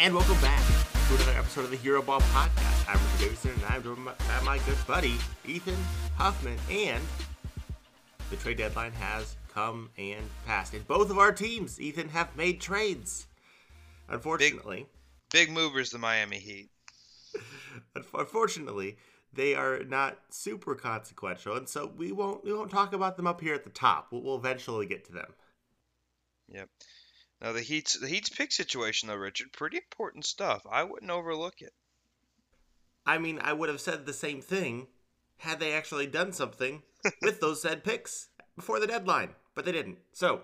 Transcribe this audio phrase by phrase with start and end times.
[0.00, 0.62] And welcome back
[1.08, 2.88] to another episode of the Hero Ball Podcast.
[2.88, 5.74] I'm Richard Davidson, and I'm joined by my good buddy, Ethan
[6.16, 6.56] Huffman.
[6.70, 7.02] And
[8.30, 10.72] the trade deadline has come and passed.
[10.74, 13.26] And both of our teams, Ethan, have made trades.
[14.08, 14.86] Unfortunately,
[15.32, 16.70] Big movers, the Miami Heat.
[18.14, 18.98] unfortunately,
[19.32, 23.40] they are not super consequential, and so we won't we won't talk about them up
[23.40, 24.12] here at the top.
[24.12, 25.34] We'll, we'll eventually get to them.
[26.52, 26.68] Yep.
[27.40, 30.62] Now the Heat's the Heat's pick situation though, Richard, pretty important stuff.
[30.70, 31.72] I wouldn't overlook it.
[33.06, 34.88] I mean, I would have said the same thing
[35.38, 36.82] had they actually done something
[37.22, 39.98] with those said picks before the deadline, but they didn't.
[40.12, 40.42] So,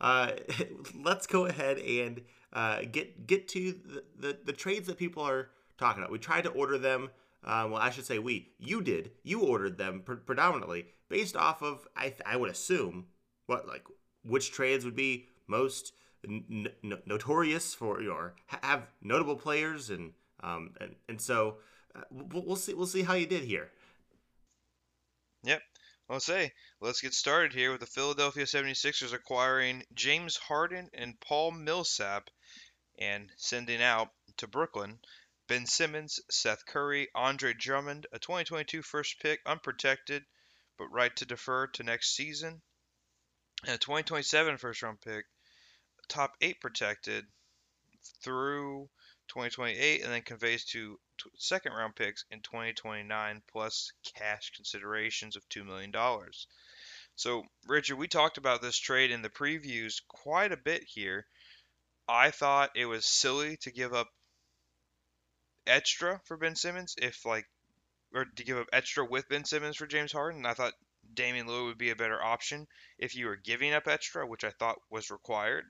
[0.00, 0.32] uh,
[1.02, 2.20] let's go ahead and
[2.52, 6.12] uh, get get to the, the, the trades that people are talking about.
[6.12, 7.10] We tried to order them.
[7.44, 8.52] Uh, well, I should say we.
[8.58, 9.12] You did.
[9.22, 13.06] You ordered them pre- predominantly based off of I I would assume
[13.46, 13.84] what like
[14.24, 15.92] which trades would be most
[16.26, 16.68] n-
[17.06, 21.56] notorious for or have notable players and um and and so
[21.94, 23.70] uh, we'll, we'll see we'll see how you did here.
[25.44, 25.62] Yep.
[26.08, 31.50] I'll say, let's get started here with the Philadelphia 76ers acquiring James Harden and Paul
[31.50, 32.30] Millsap
[32.96, 35.00] and sending out to Brooklyn
[35.48, 40.26] Ben Simmons, Seth Curry, Andre Drummond, a 2022 first pick, unprotected,
[40.76, 42.62] but right to defer to next season,
[43.62, 45.24] and a 2027 first round pick,
[46.08, 47.24] top eight protected
[48.22, 48.88] through
[49.28, 50.98] 2028, and then conveys to
[51.36, 55.92] second round picks in 2029 plus cash considerations of $2 million.
[57.16, 61.26] So, Richard, we talked about this trade in the previews quite a bit here.
[62.08, 64.08] I thought it was silly to give up
[65.66, 67.46] extra for Ben Simmons if like
[68.14, 70.46] or to give up extra with Ben Simmons for James Harden.
[70.46, 70.74] I thought
[71.14, 72.66] Damian Lillard would be a better option
[72.98, 75.64] if you were giving up extra, which I thought was required.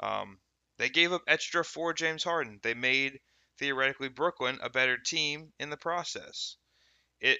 [0.00, 0.38] Um,
[0.78, 2.60] they gave up extra for James Harden.
[2.62, 3.20] They made
[3.58, 6.56] theoretically Brooklyn a better team in the process.
[7.20, 7.38] It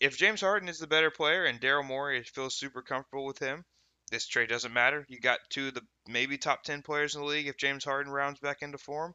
[0.00, 3.64] if James Harden is the better player and Daryl Morey feels super comfortable with him,
[4.10, 5.04] this trade doesn't matter.
[5.08, 8.12] You got two of the maybe top 10 players in the league if James Harden
[8.12, 9.14] rounds back into form.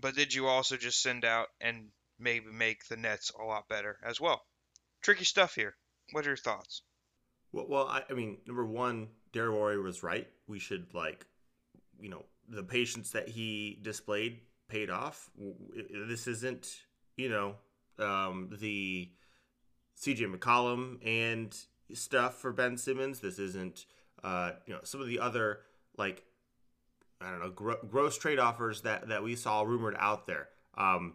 [0.00, 3.98] But did you also just send out and maybe make the Nets a lot better
[4.02, 4.42] as well?
[5.02, 5.76] Tricky stuff here.
[6.12, 6.82] What are your thoughts?
[7.52, 10.28] Well, well I, I mean, number one, Daryl Morey was right.
[10.46, 11.26] We should like,
[11.98, 15.30] you know, the patience that he displayed paid off.
[16.08, 16.68] This isn't,
[17.16, 17.54] you know,
[17.98, 19.10] um, the
[20.00, 21.56] CJ McCollum and
[21.94, 23.20] stuff for Ben Simmons.
[23.20, 23.86] This isn't,
[24.22, 25.60] uh, you know, some of the other
[25.96, 26.24] like,
[27.20, 30.48] I don't know, gro- gross trade offers that that we saw rumored out there.
[30.76, 31.14] Um,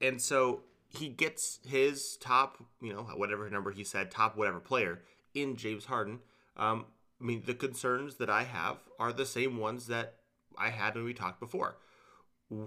[0.00, 5.00] and so he gets his top, you know, whatever number he said, top whatever player
[5.34, 6.20] in James Harden.
[6.56, 6.86] Um,
[7.20, 10.14] I mean, the concerns that I have are the same ones that
[10.56, 11.76] I had when we talked before.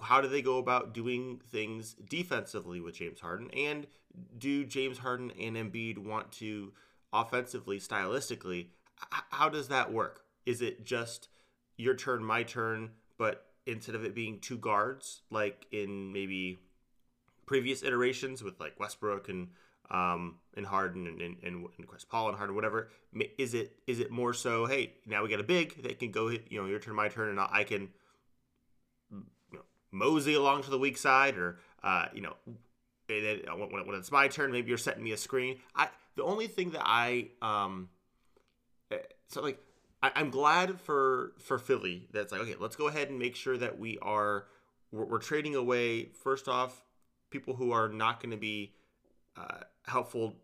[0.01, 3.49] How do they go about doing things defensively with James Harden?
[3.51, 3.87] And
[4.37, 6.71] do James Harden and Embiid want to
[7.11, 8.67] offensively, stylistically?
[9.29, 10.21] How does that work?
[10.45, 11.27] Is it just
[11.77, 16.59] your turn, my turn, but instead of it being two guards, like in maybe
[17.45, 19.49] previous iterations with like Westbrook and
[19.93, 21.37] um, and Harden and, and,
[21.77, 22.89] and Chris Paul and Harden, whatever.
[23.37, 24.65] Is it is it more so?
[24.65, 26.29] Hey, now we got a big that can go.
[26.29, 27.89] You know, your turn, my turn, and I can
[29.11, 29.23] you
[29.53, 29.61] know,
[29.91, 32.33] mosey along to the weak side, or uh, you know,
[33.07, 35.59] then when, when it's my turn, maybe you're setting me a screen.
[35.75, 37.89] I the only thing that I um,
[39.27, 39.59] so like
[40.01, 43.57] I, I'm glad for for Philly that's like okay, let's go ahead and make sure
[43.57, 44.45] that we are
[44.91, 46.83] we're, we're trading away first off
[47.29, 48.73] people who are not going to be
[49.35, 50.35] uh, helpful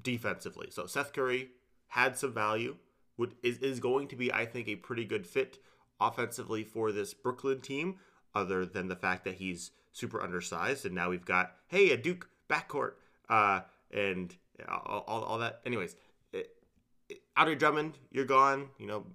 [0.00, 0.68] defensively.
[0.70, 1.50] So Seth Curry
[1.88, 2.76] had some value.
[3.18, 5.58] Would is, is going to be, I think, a pretty good fit
[6.00, 7.96] offensively for this Brooklyn team.
[8.34, 12.28] Other than the fact that he's super undersized, and now we've got hey a Duke
[12.48, 12.92] backcourt
[13.28, 13.60] uh,
[13.90, 14.34] and
[14.68, 15.60] all, all, all that.
[15.66, 15.96] Anyways,
[16.32, 16.48] it,
[17.10, 18.70] it, Andre Drummond, you're gone.
[18.78, 19.06] You know,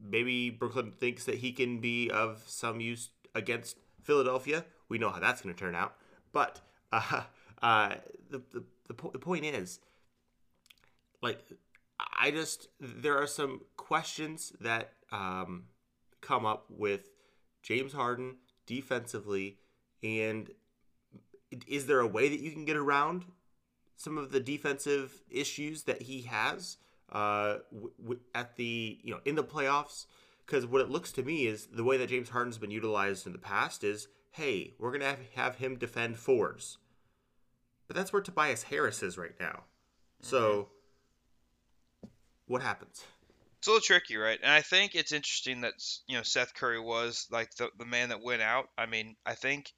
[0.00, 4.64] maybe Brooklyn thinks that he can be of some use against Philadelphia.
[4.88, 5.94] We know how that's going to turn out,
[6.32, 6.60] but
[6.92, 7.22] uh,
[7.62, 7.94] uh,
[8.30, 9.80] the, the, the, po- the point is,
[11.22, 11.40] like,
[11.98, 15.64] I just, there are some questions that um,
[16.20, 17.10] come up with
[17.62, 18.36] James Harden
[18.66, 19.58] defensively,
[20.02, 20.50] and
[21.66, 23.24] is there a way that you can get around
[23.96, 26.76] some of the defensive issues that he has
[27.12, 30.06] uh, w- w- at the, you know, in the playoffs?
[30.44, 33.32] Because what it looks to me is the way that James Harden's been utilized in
[33.32, 36.76] the past is hey, we're going to have, have him defend fours.
[37.86, 39.64] But that's where Tobias Harris is right now.
[40.22, 40.68] So,
[42.46, 43.04] what happens?
[43.66, 44.38] it's a little tricky, right?
[44.40, 45.74] And I think it's interesting that
[46.06, 48.68] you know Seth Curry was like the the man that went out.
[48.78, 49.72] I mean, I think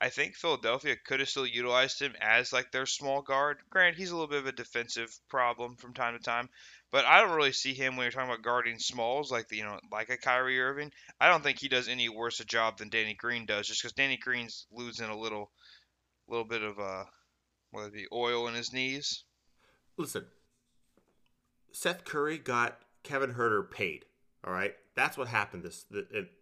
[0.00, 3.58] I think Philadelphia could have still utilized him as like their small guard.
[3.68, 6.48] Grant, he's a little bit of a defensive problem from time to time,
[6.90, 9.64] but I don't really see him when you're talking about guarding smalls like the, you
[9.64, 10.90] know like a Kyrie Irving.
[11.20, 13.92] I don't think he does any worse a job than Danny Green does, just because
[13.92, 15.50] Danny Green's losing a little
[16.28, 17.04] little bit of uh
[17.72, 19.24] whether it be oil in his knees.
[19.96, 20.26] Listen,
[21.72, 24.04] Seth Curry got Kevin Huerter paid.
[24.44, 25.86] All right, that's what happened this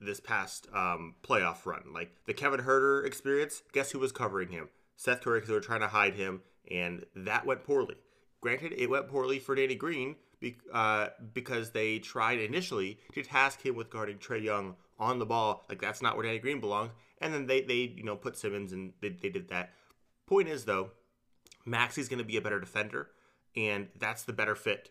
[0.01, 1.93] this past um, playoff run.
[1.93, 3.63] Like the Kevin Huerter experience.
[3.73, 4.69] Guess who was covering him?
[4.97, 7.97] Seth Curry, because they were trying to hide him, and that went poorly.
[8.41, 13.65] Granted, it went poorly for Danny Green be, uh, because they tried initially to task
[13.65, 15.65] him with guarding Trae Young on the ball.
[15.69, 16.93] Like that's not where Danny Green belongs.
[17.21, 19.71] And then they they you know put Simmons and they, they did that.
[20.27, 20.91] Point is though,
[21.65, 23.11] Maxey's going to be a better defender,
[23.57, 24.91] and that's the better fit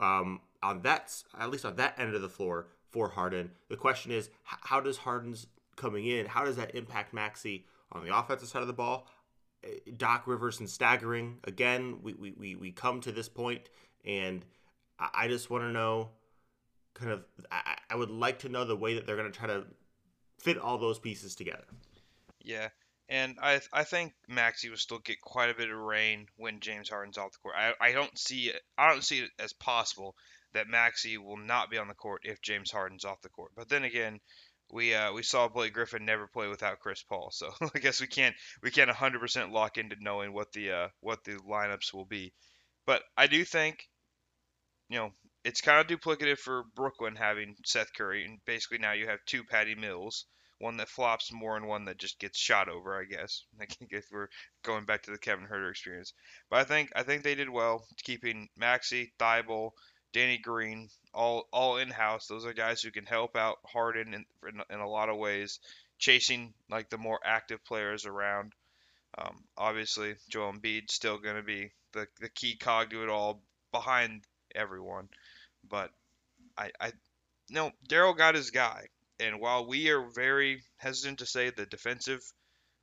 [0.00, 3.50] um, on that at least on that end of the floor for Harden.
[3.68, 6.26] The question is, how does Harden's coming in?
[6.26, 9.06] How does that impact Maxey on the offensive side of the ball?
[9.64, 11.98] Eh, Doc Rivers and staggering again.
[12.02, 13.68] We we, we, we come to this point,
[14.04, 14.44] and
[14.98, 16.10] I, just want to know,
[16.94, 17.24] kind of.
[17.50, 19.64] I, I would like to know the way that they're going to try to
[20.38, 21.64] fit all those pieces together.
[22.42, 22.68] Yeah,
[23.08, 26.88] and I I think Maxey will still get quite a bit of rain when James
[26.88, 27.54] Harden's off the court.
[27.56, 30.14] I, I don't see it I don't see it as possible
[30.52, 33.52] that Maxey will not be on the court if James Harden's off the court.
[33.56, 34.20] But then again,
[34.70, 38.06] we uh, we saw Blake Griffin never play without Chris Paul, so I guess we
[38.06, 42.32] can't we can't 100% lock into knowing what the uh, what the lineups will be.
[42.86, 43.86] But I do think,
[44.88, 45.10] you know,
[45.44, 49.44] it's kind of duplicative for Brooklyn having Seth Curry, and basically now you have two
[49.44, 50.26] Patty Mills
[50.58, 53.00] one that flops more and one that just gets shot over.
[53.00, 53.44] I guess.
[53.60, 54.28] I guess we're
[54.62, 56.12] going back to the Kevin Huerter experience.
[56.50, 59.72] But I think I think they did well keeping Maxey, Thybulle,
[60.12, 62.26] Danny Green all all in house.
[62.26, 65.60] Those are guys who can help out Harden in, in, in a lot of ways,
[65.98, 68.52] chasing like the more active players around.
[69.16, 73.42] Um, obviously, Joel Embiid still going to be the, the key cog to it all
[73.72, 74.22] behind
[74.54, 75.08] everyone.
[75.68, 75.90] But
[76.56, 76.92] I, I
[77.50, 78.86] no, Daryl got his guy.
[79.20, 82.22] And while we are very hesitant to say the defensive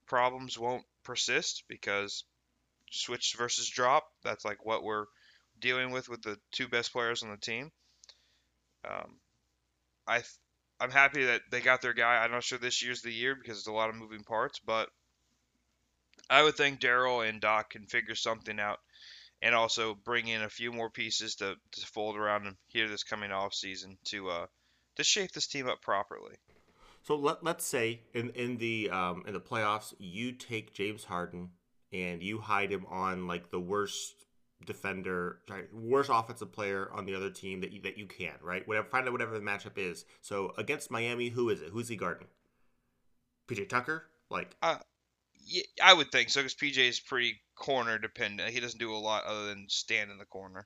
[0.07, 2.25] problems won't persist because
[2.91, 5.05] switch versus drop, that's like what we're
[5.59, 7.71] dealing with with the two best players on the team.
[8.87, 9.19] Um,
[10.07, 10.21] I
[10.79, 12.17] I'm happy that they got their guy.
[12.17, 14.89] I'm not sure this year's the year because it's a lot of moving parts, but
[16.29, 18.79] I would think Daryl and Doc can figure something out
[19.41, 23.31] and also bring in a few more pieces to, to fold around here this coming
[23.31, 24.45] off season to uh,
[24.95, 26.35] to shape this team up properly.
[27.03, 31.49] So let, let's say in in the um, in the playoffs, you take James Harden
[31.93, 34.25] and you hide him on like the worst
[34.65, 38.67] defender, sorry, worst offensive player on the other team that you, that you can, right?
[38.67, 40.05] Whatever, find out whatever the matchup is.
[40.21, 41.69] So against Miami, who is it?
[41.69, 42.27] Who's he guarding?
[43.47, 44.55] PJ Tucker, like.
[44.61, 44.77] Uh,
[45.45, 48.49] yeah, I would think so because PJ is pretty corner dependent.
[48.49, 50.65] He doesn't do a lot other than stand in the corner.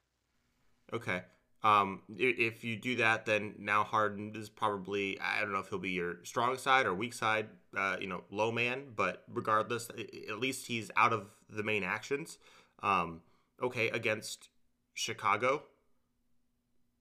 [0.93, 1.21] Okay.
[1.61, 5.79] Um, if you do that, then now Harden is probably I don't know if he'll
[5.79, 8.93] be your strong side or weak side, uh, you know, low man.
[8.95, 12.37] But regardless, at least he's out of the main actions.
[12.81, 13.21] Um,
[13.61, 14.49] okay, against
[14.93, 15.63] Chicago,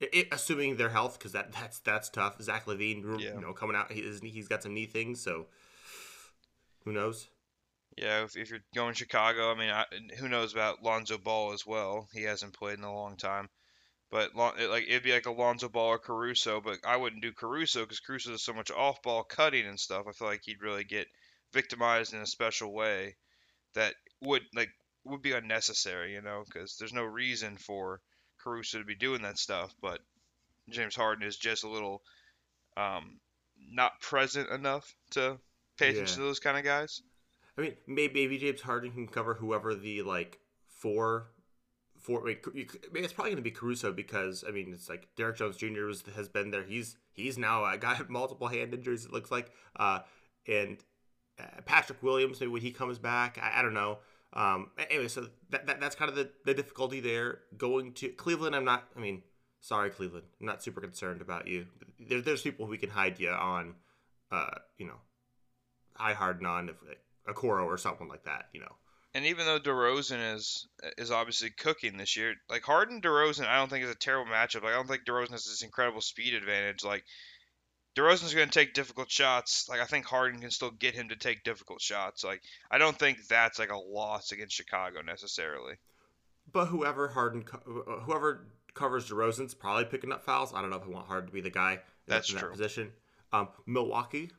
[0.01, 2.41] it, assuming their health, because that that's that's tough.
[2.43, 3.35] Zach LaVine, yeah.
[3.35, 5.47] you know, coming out, he, he's got some knee things, so
[6.85, 7.29] who knows?
[7.97, 9.85] Yeah, if, if you're going Chicago, I mean, I,
[10.19, 12.09] who knows about Lonzo Ball as well?
[12.13, 13.49] He hasn't played in a long time.
[14.11, 18.01] But like it'd be like Alonzo Ball or Caruso, but I wouldn't do Caruso because
[18.01, 20.07] Caruso does so much off-ball cutting and stuff.
[20.09, 21.07] I feel like he'd really get
[21.53, 23.17] victimized in a special way
[23.75, 24.71] that would like
[25.05, 28.01] would be unnecessary, you know, because there's no reason for
[28.43, 29.75] Caruso to be doing that stuff.
[29.83, 30.01] But
[30.71, 32.03] James Harden is just a little
[32.79, 33.19] um,
[33.73, 35.39] not present enough to
[35.79, 36.25] pay attention yeah.
[36.25, 37.03] to those kind of guys.
[37.57, 41.29] I mean, maybe, maybe James Harden can cover whoever the like four
[42.09, 45.59] for mean, it's probably going to be Caruso because I mean it's like Derrick Jones
[45.59, 45.85] Jr.
[45.85, 46.65] Was, has been there.
[46.65, 49.05] He's he's now uh, got multiple hand injuries.
[49.05, 50.01] It looks like, uh,
[50.47, 50.79] and
[51.39, 53.99] uh, Patrick Williams maybe when he comes back, I, I don't know.
[54.33, 57.41] Um, anyway, so that, that that's kind of the, the difficulty there.
[57.59, 58.85] Going to Cleveland, I'm not.
[58.97, 59.23] I mean,
[59.61, 61.67] sorry Cleveland, I'm not super concerned about you.
[62.01, 63.75] There, there's people we can hide you on,
[64.33, 65.01] uh, you know,
[65.95, 66.77] I hard non if
[67.27, 68.77] a Coro or something like that, you know.
[69.19, 73.69] And even though DeRozan is is obviously cooking this year, like Harden DeRozan, I don't
[73.69, 74.63] think is a terrible matchup.
[74.63, 76.85] Like I don't think DeRozan has this incredible speed advantage.
[76.85, 77.03] Like
[77.97, 79.69] DeRozan's going to take difficult shots.
[79.69, 82.23] Like I think Harden can still get him to take difficult shots.
[82.23, 85.75] Like I don't think that's like a loss against Chicago necessarily.
[86.53, 90.55] But whoever Harden, whoever covers DeRozan's probably picking up fouls.
[90.55, 92.43] I don't know if I want Harden to be the guy in, That's in that
[92.43, 92.53] true.
[92.53, 92.93] position.
[93.33, 94.31] Um, Milwaukee.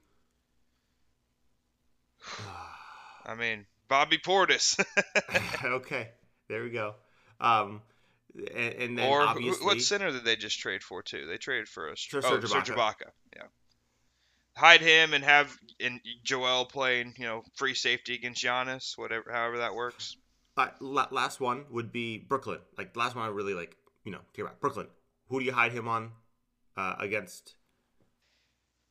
[3.26, 4.80] I mean, Bobby Portis.
[5.64, 6.10] okay,
[6.48, 6.96] there we go.
[7.42, 7.82] Um,
[8.36, 11.26] and, and then or obviously, what center did they just trade for too?
[11.26, 12.06] They traded for us.
[12.08, 12.76] Sir- oh, Serge Serge Ibaka.
[12.76, 13.10] Ibaka.
[13.36, 13.44] Yeah.
[14.56, 19.58] Hide him and have and Joel playing, you know, free safety against Giannis, whatever, however
[19.60, 20.18] that works.
[20.80, 22.60] la- last one would be Brooklyn.
[22.78, 23.76] Like last one, I really like.
[24.06, 24.88] You know, care about Brooklyn.
[25.30, 26.12] Who do you hide him on
[26.78, 27.54] uh, against?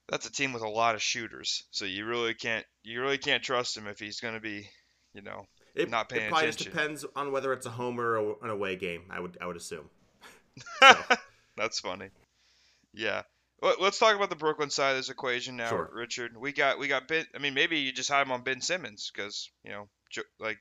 [0.09, 3.43] That's a team with a lot of shooters, so you really can't you really can't
[3.43, 4.69] trust him if he's going to be,
[5.19, 8.17] you know, It, Not paying it probably just depends on whether it's a home or
[8.17, 9.03] a, an away game.
[9.11, 9.89] I would I would assume.
[11.57, 12.09] That's funny.
[12.95, 13.23] Yeah.
[13.61, 15.91] Let- Let's talk about the Brooklyn side of this equation now, Sure.
[15.93, 16.37] Richard.
[16.37, 17.27] We got we got Ben.
[17.35, 19.89] I mean, maybe you just hide him on Ben Simmons because you know,
[20.39, 20.59] like,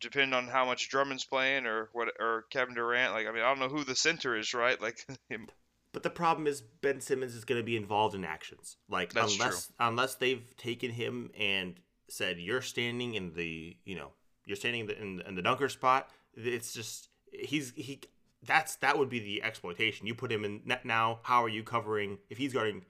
[0.00, 3.12] depending on how much Drummond's playing or what or Kevin Durant.
[3.12, 4.80] Like, I mean, I don't know who the center is, right?
[4.80, 5.48] Like, him-
[5.92, 8.76] But the problem is Ben Simmons is going to be involved in actions.
[8.88, 11.74] Like That's unless unless they've taken him and
[12.12, 14.10] said you're standing in the you know
[14.44, 16.10] you're standing in the, in, in the dunker spot.
[16.34, 18.00] It's just he's he.
[18.44, 20.06] That's that would be the exploitation.
[20.06, 21.20] You put him in net now.
[21.22, 22.84] How are you covering if he's guarding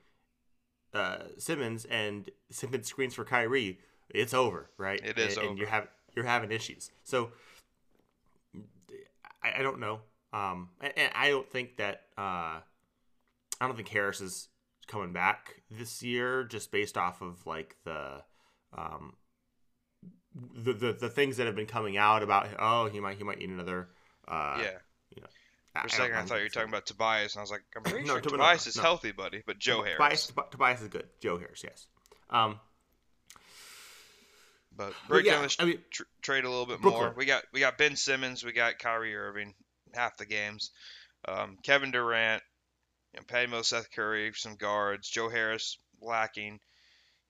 [0.94, 3.78] uh, Simmons and Simmons screens for Kyrie?
[4.10, 5.00] It's over, right?
[5.04, 5.74] It is and, and you're over.
[5.74, 6.90] having you're having issues.
[7.04, 7.32] So
[9.42, 10.00] I, I don't know.
[10.32, 12.02] Um, and, and I don't think that.
[12.16, 12.60] Uh,
[13.60, 14.48] I don't think Harris is
[14.88, 18.22] coming back this year, just based off of like the,
[18.76, 19.14] um,
[20.54, 22.48] the the, the things that have been coming out about.
[22.58, 23.88] Oh, he might he might need another.
[24.26, 24.70] Uh, yeah.
[25.74, 27.50] I- For a second, I, don't thought you were talking about Tobias, and I was
[27.50, 28.82] like, I'm pretty No, sure no, Tobias is no.
[28.82, 29.42] healthy, buddy.
[29.46, 30.26] But Joe Harris.
[30.26, 31.06] Tobias, Tobias is good.
[31.20, 31.86] Joe Harris, yes.
[32.28, 32.60] Um,
[34.76, 37.04] But but break yeah, down this I mean, tr- trade a little bit Brooklyn.
[37.04, 37.14] more.
[37.16, 39.54] We got we got Ben Simmons, we got Kyrie Irving,
[39.94, 40.70] half the games.
[41.28, 42.42] Um, Kevin Durant,
[43.14, 45.08] you know, Patty Mills, Seth Curry, some guards.
[45.08, 46.58] Joe Harris lacking.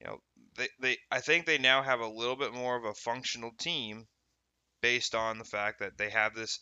[0.02, 0.18] You know,
[0.56, 4.06] they, they I think they now have a little bit more of a functional team
[4.80, 6.58] based on the fact that they have this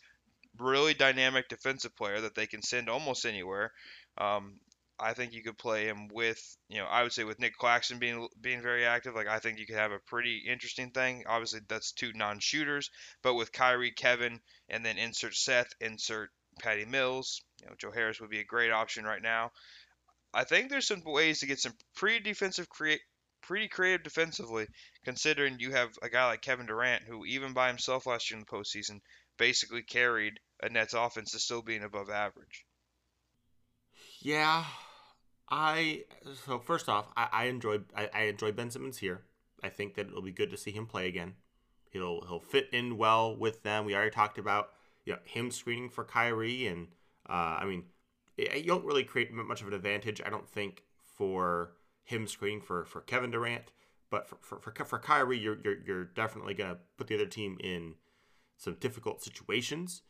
[0.59, 3.71] really dynamic defensive player that they can send almost anywhere.
[4.17, 4.59] Um,
[4.99, 7.97] I think you could play him with, you know, I would say with Nick Claxton
[7.97, 9.15] being being very active.
[9.15, 11.23] Like I think you could have a pretty interesting thing.
[11.27, 12.91] Obviously, that's two non-shooters,
[13.23, 16.29] but with Kyrie, Kevin, and then insert Seth, insert
[16.61, 17.41] Patty Mills.
[17.61, 19.51] You know, Joe Harris would be a great option right now.
[20.33, 23.01] I think there's some ways to get some pretty defensive create
[23.51, 24.65] pretty creative defensively,
[25.03, 28.45] considering you have a guy like Kevin Durant who even by himself last year in
[28.49, 29.01] the postseason
[29.37, 32.65] basically carried a Nets offense to still being above average.
[34.21, 34.63] Yeah,
[35.49, 36.05] I
[36.45, 39.19] so first off, I, I I, I enjoyed Ben Simmons here.
[39.61, 41.33] I think that it'll be good to see him play again.
[41.89, 43.83] He'll he'll fit in well with them.
[43.83, 44.69] We already talked about
[45.03, 46.87] you know him screening for Kyrie, and
[47.29, 47.83] uh, I mean
[48.37, 50.21] it, you don't really create much of an advantage.
[50.25, 50.83] I don't think
[51.17, 53.71] for him screening for for Kevin Durant,
[54.09, 57.57] but for for for, for Kyrie, you're, you're you're definitely gonna put the other team
[57.63, 57.95] in
[58.57, 60.03] some difficult situations.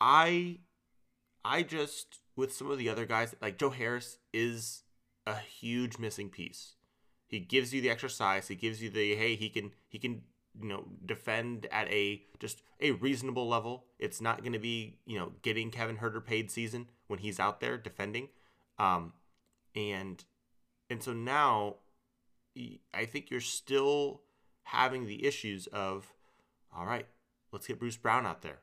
[0.00, 0.58] I
[1.44, 4.84] I just with some of the other guys like Joe Harris is
[5.26, 6.74] a huge missing piece.
[7.26, 8.48] He gives you the exercise.
[8.48, 10.22] He gives you the hey he can he can
[10.60, 13.84] you know defend at a just a reasonable level.
[13.98, 17.60] It's not going to be you know getting Kevin Huerter paid season when he's out
[17.60, 18.28] there defending,
[18.78, 19.12] um,
[19.74, 20.24] and
[20.90, 21.76] and so now
[22.94, 24.22] I think you're still
[24.64, 26.12] having the issues of
[26.76, 27.06] all right,
[27.52, 28.58] let's get Bruce Brown out there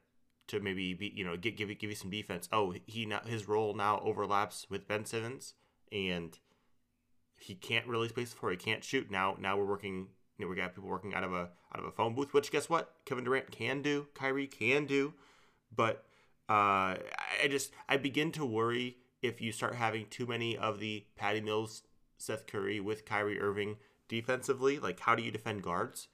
[0.47, 2.47] to maybe be you know get give give you some defense.
[2.51, 5.53] Oh, he now his role now overlaps with Ben Simmons,
[5.91, 6.37] and
[7.37, 8.51] he can't really space floor.
[8.51, 9.35] He can't shoot now.
[9.39, 10.07] Now we're working.
[10.37, 12.33] You know, we got people working out of a out of a phone booth.
[12.33, 12.93] Which guess what?
[13.05, 14.07] Kevin Durant can do.
[14.13, 15.13] Kyrie can do,
[15.73, 16.03] but
[16.49, 16.99] uh,
[17.41, 21.41] I just I begin to worry if you start having too many of the Patty
[21.41, 21.83] Mills,
[22.17, 24.79] Seth Curry with Kyrie Irving defensively.
[24.79, 26.07] Like, how do you defend guards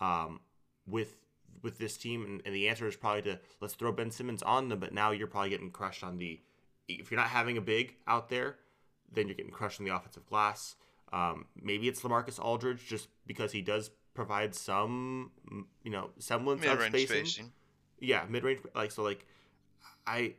[0.00, 0.40] um,
[0.86, 1.16] with
[1.62, 2.24] with this team?
[2.24, 4.78] And, and the answer is probably to let's throw Ben Simmons on them.
[4.78, 6.40] But now you're probably getting crushed on the
[6.88, 8.56] if you're not having a big out there,
[9.12, 10.76] then you're getting crushed on the offensive glass.
[11.12, 15.30] Um, maybe it's LaMarcus Aldridge just because he does provide some,
[15.82, 17.24] you know, semblance of Mid-range spacing.
[17.26, 17.52] spacing.
[18.00, 18.60] Yeah, mid range.
[18.74, 19.26] Like so, like
[20.06, 20.34] I,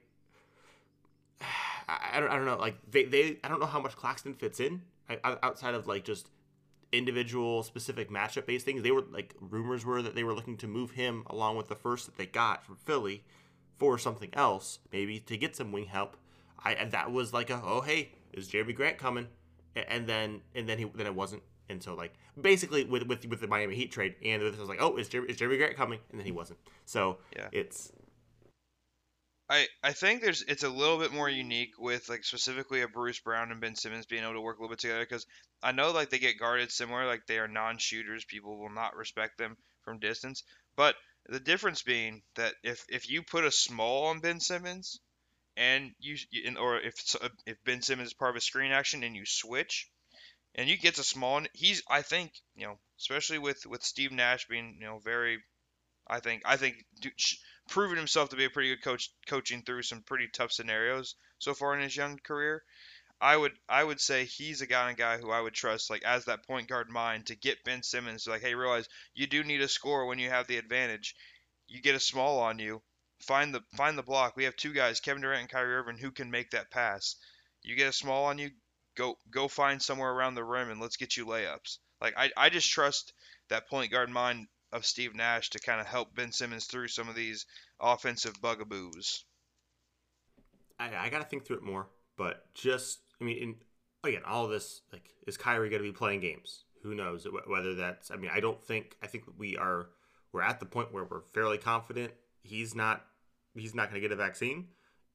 [1.87, 2.57] I, don't, I don't know.
[2.57, 4.81] Like they, they, I don't know how much Claxton fits in
[5.23, 6.29] outside of like just
[6.91, 8.81] individual specific matchup based things.
[8.81, 11.75] They were like rumors were that they were looking to move him along with the
[11.75, 13.23] first that they got from Philly
[13.77, 16.17] for something else, maybe to get some wing help.
[16.63, 19.27] I and that was like a oh hey is Jerami Grant coming,
[19.75, 21.43] and then and then he then it wasn't.
[21.69, 24.81] And so like basically with with with the Miami Heat trade and this was like
[24.81, 26.59] oh is Jeremy, is Jerami Grant coming and then he wasn't.
[26.85, 27.47] So Yeah.
[27.51, 27.91] it's
[29.49, 33.19] I, I think there's it's a little bit more unique with like specifically a Bruce
[33.19, 35.25] Brown and Ben Simmons being able to work a little bit together because
[35.63, 39.37] I know like they get guarded similar like they are non-shooters people will not respect
[39.37, 40.43] them from distance
[40.75, 40.95] but
[41.27, 44.99] the difference being that if if you put a small on Ben Simmons
[45.57, 46.17] and you
[46.59, 46.95] or if
[47.47, 49.89] if Ben Simmons is part of a screen action and you switch
[50.55, 54.47] and you get a small he's I think you know especially with with Steve Nash
[54.47, 55.39] being you know very
[56.07, 56.85] I think I think
[57.69, 61.53] proven himself to be a pretty good coach, coaching through some pretty tough scenarios so
[61.53, 62.63] far in his young career.
[63.21, 66.03] I would I would say he's a guy and guy who I would trust like
[66.03, 69.61] as that point guard mind to get Ben Simmons like hey realize you do need
[69.61, 71.15] a score when you have the advantage.
[71.67, 72.81] You get a small on you,
[73.19, 74.37] find the find the block.
[74.37, 77.15] We have two guys, Kevin Durant and Kyrie Irving, who can make that pass.
[77.61, 78.51] You get a small on you,
[78.95, 81.77] go go find somewhere around the rim and let's get you layups.
[82.01, 83.13] Like I, I just trust
[83.49, 87.09] that point guard mind of Steve Nash to kind of help Ben Simmons through some
[87.09, 87.45] of these
[87.79, 89.25] offensive bugaboos.
[90.79, 93.55] I, I got to think through it more, but just I mean, in,
[94.03, 96.63] again, all this like is Kyrie going to be playing games?
[96.83, 98.11] Who knows whether that's?
[98.11, 98.95] I mean, I don't think.
[99.03, 99.89] I think we are
[100.31, 103.05] we're at the point where we're fairly confident he's not
[103.55, 104.67] he's not going to get a vaccine,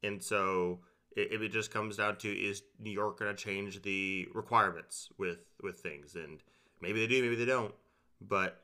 [0.03, 0.81] and so
[1.17, 5.39] it, it just comes down to is New York going to change the requirements with
[5.63, 6.41] with things, and
[6.81, 7.75] maybe they do, maybe they don't,
[8.21, 8.64] but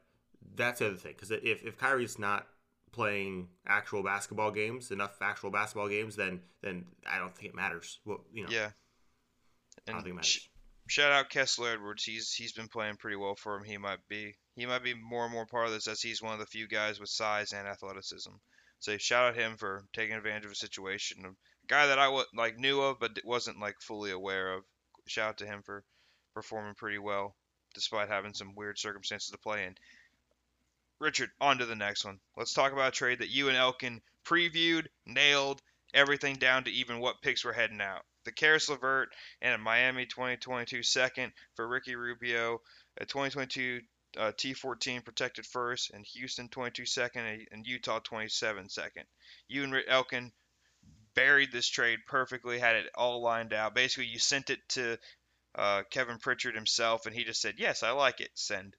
[0.54, 2.46] that's the other thing because if if Kyrie's not
[2.92, 8.00] playing actual basketball games, enough actual basketball games, then then I don't think it matters.
[8.04, 8.50] Well, you know.
[8.50, 8.70] Yeah.
[9.86, 10.28] And I don't think it matters.
[10.28, 10.48] Sh-
[10.88, 12.04] shout out Kessler Edwards.
[12.04, 13.64] He's he's been playing pretty well for him.
[13.64, 16.34] He might be he might be more and more part of this as he's one
[16.34, 18.32] of the few guys with size and athleticism.
[18.80, 21.24] So shout out him for taking advantage of a situation.
[21.24, 21.30] A
[21.68, 24.64] guy that I w- like knew of but wasn't like fully aware of.
[25.06, 25.84] Shout out to him for
[26.34, 27.36] performing pretty well
[27.74, 29.74] despite having some weird circumstances to play in.
[31.00, 32.20] Richard, on to the next one.
[32.36, 35.62] Let's talk about a trade that you and Elkin previewed, nailed,
[35.94, 38.04] everything down to even what picks were heading out.
[38.24, 39.08] The Caris LeVert
[39.40, 42.60] and a Miami 2022 second for Ricky Rubio,
[42.98, 43.80] a 2022
[44.18, 49.04] uh, T14 protected first, and Houston 22 second, and Utah 27 second.
[49.48, 50.32] You and Elkin
[51.14, 53.74] buried this trade perfectly, had it all lined out.
[53.74, 54.98] Basically, you sent it to
[55.54, 58.30] uh, Kevin Pritchard himself, and he just said, "Yes, I like it.
[58.34, 58.76] Send."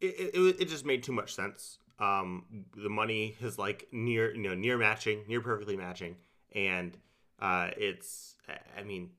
[0.00, 1.78] It, it, it just made too much sense.
[1.98, 2.44] Um,
[2.76, 6.16] the money is like near, you know, near matching, near perfectly matching,
[6.54, 6.96] and
[7.40, 8.36] uh, it's,
[8.76, 9.10] I mean,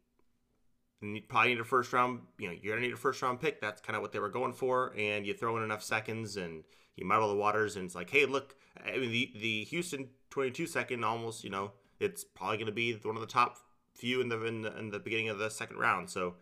[1.01, 2.21] you probably need a first round.
[2.37, 3.59] You know, you're gonna need a first round pick.
[3.61, 6.63] That's kind of what they were going for, and you throw in enough seconds and
[6.95, 10.67] you muddle the waters, and it's like, hey, look, I mean, the the Houston 22
[10.67, 13.57] second almost, you know, it's probably gonna be one of the top
[13.93, 16.09] few in the in the, in the beginning of the second round.
[16.09, 16.35] So,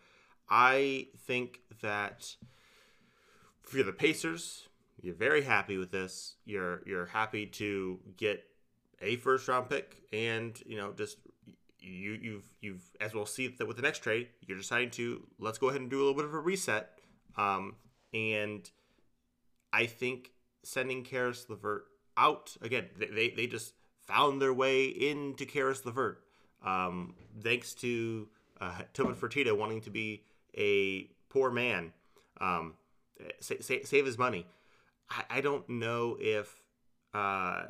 [0.49, 2.35] I think that
[3.67, 4.67] for the Pacers,
[5.01, 6.35] you're very happy with this.
[6.45, 8.43] You're you're happy to get
[9.01, 11.17] a first round pick, and you know just
[11.79, 15.57] you you've you've as we'll see that with the next trade, you're deciding to let's
[15.57, 16.99] go ahead and do a little bit of a reset.
[17.35, 17.75] Um,
[18.13, 18.69] and
[19.71, 20.31] I think
[20.63, 23.73] sending Caris LeVert out again, they they just
[24.07, 26.23] found their way into Caris LeVert,
[26.65, 28.29] um, thanks to
[28.61, 30.23] uh, Tillman Fertitta wanting to be
[30.57, 31.91] a poor man.
[32.39, 32.73] Um,
[33.39, 34.45] save his money.
[35.09, 36.61] I, I don't know if
[37.13, 37.65] uh,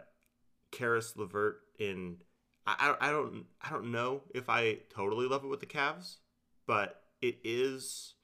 [0.71, 2.17] Caris LeVert in
[2.65, 6.17] I, I don't I don't know if I totally love it with the Cavs,
[6.65, 8.15] but it is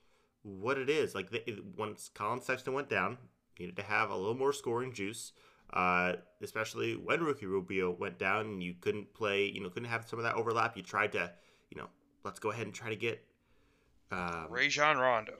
[0.44, 1.16] what it is.
[1.16, 1.30] Like
[1.78, 3.18] once Collin Sexton went down,
[3.58, 5.32] needed to have a little more scoring juice.
[5.72, 10.08] Uh, especially when Ricky Rubio went down and you couldn't play, you know, couldn't have
[10.08, 10.78] some of that overlap.
[10.78, 11.32] You tried to,
[11.72, 11.88] you know,
[12.24, 13.26] let's go ahead and try to get
[14.12, 15.34] um, Rajon Rondo.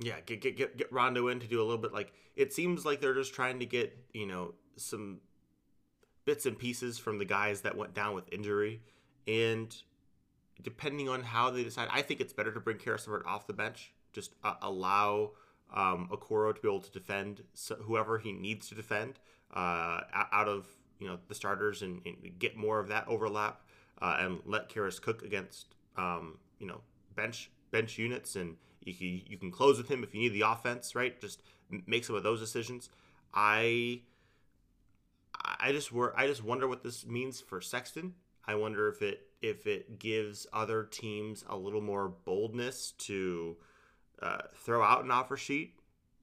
[0.00, 1.92] Yeah, get, get get get Rondo in to do a little bit.
[1.92, 5.20] Like it seems like they're just trying to get you know some
[6.24, 8.80] bits and pieces from the guys that went down with injury,
[9.26, 9.74] and
[10.62, 13.52] depending on how they decide, I think it's better to bring Caris LeVert off the
[13.52, 13.92] bench.
[14.12, 15.32] Just uh, allow
[15.74, 17.42] um, Okoro to be able to defend
[17.82, 19.18] whoever he needs to defend
[19.54, 20.00] uh,
[20.32, 20.66] out of
[21.00, 23.62] you know the starters and, and get more of that overlap,
[24.00, 26.82] uh, and let Caris cook against um, you know
[27.16, 28.56] bench bench units and
[28.88, 31.20] you can, you can close with him if you need the offense, right?
[31.20, 31.42] Just
[31.86, 32.90] make some of those decisions.
[33.34, 34.00] I
[35.44, 38.14] I just were I just wonder what this means for Sexton.
[38.46, 43.56] I wonder if it if it gives other teams a little more boldness to
[44.20, 45.78] uh, throw out an offer sheet,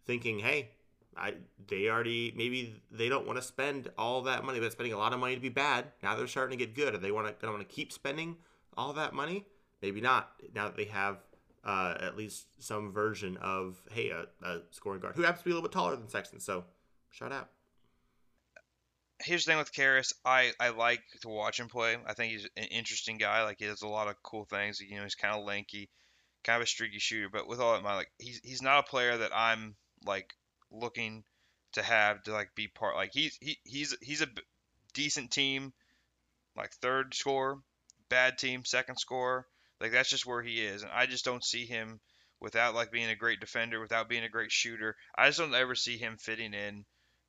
[0.05, 0.71] thinking, hey,
[1.15, 1.35] I
[1.67, 5.13] they already maybe they don't want to spend all that money, but spending a lot
[5.13, 5.85] of money to be bad.
[6.03, 6.95] Now they're starting to get good.
[6.95, 8.37] Are they want to want to keep spending
[8.75, 9.45] all that money?
[9.81, 10.31] Maybe not.
[10.53, 11.17] Now that they have
[11.65, 15.51] uh, at least some version of hey a, a, scoring guard who happens to be
[15.51, 16.39] a little bit taller than Sexton.
[16.39, 16.63] So
[17.09, 17.49] shout out.
[19.19, 20.13] here's the thing with Caris.
[20.23, 21.97] I, I like to watch him play.
[22.05, 23.43] I think he's an interesting guy.
[23.43, 24.79] Like he does a lot of cool things.
[24.79, 25.89] You know, he's kind of lanky,
[26.43, 27.29] kind of a streaky shooter.
[27.29, 29.75] But with all that, my like he's he's not a player that I'm
[30.05, 30.33] like
[30.71, 31.23] looking
[31.73, 32.95] to have to like be part.
[32.95, 34.27] Like he's he he's he's a
[34.93, 35.73] decent team,
[36.55, 37.59] like third score,
[38.09, 39.47] bad team, second score.
[39.81, 41.99] Like that's just where he is, and I just don't see him
[42.39, 44.95] without like being a great defender, without being a great shooter.
[45.17, 46.85] I just don't ever see him fitting in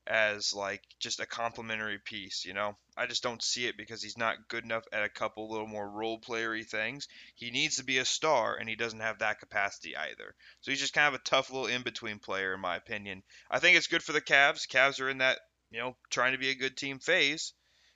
[0.06, 2.76] as like just a complementary piece, you know.
[2.96, 5.88] I just don't see it because he's not good enough at a couple little more
[5.88, 7.08] role playery things.
[7.34, 10.34] He needs to be a star and he doesn't have that capacity either.
[10.60, 13.22] So he's just kind of a tough little in-between player in my opinion.
[13.50, 14.68] I think it's good for the Cavs.
[14.68, 15.38] Cavs are in that,
[15.70, 17.52] you know, trying to be a good team phase.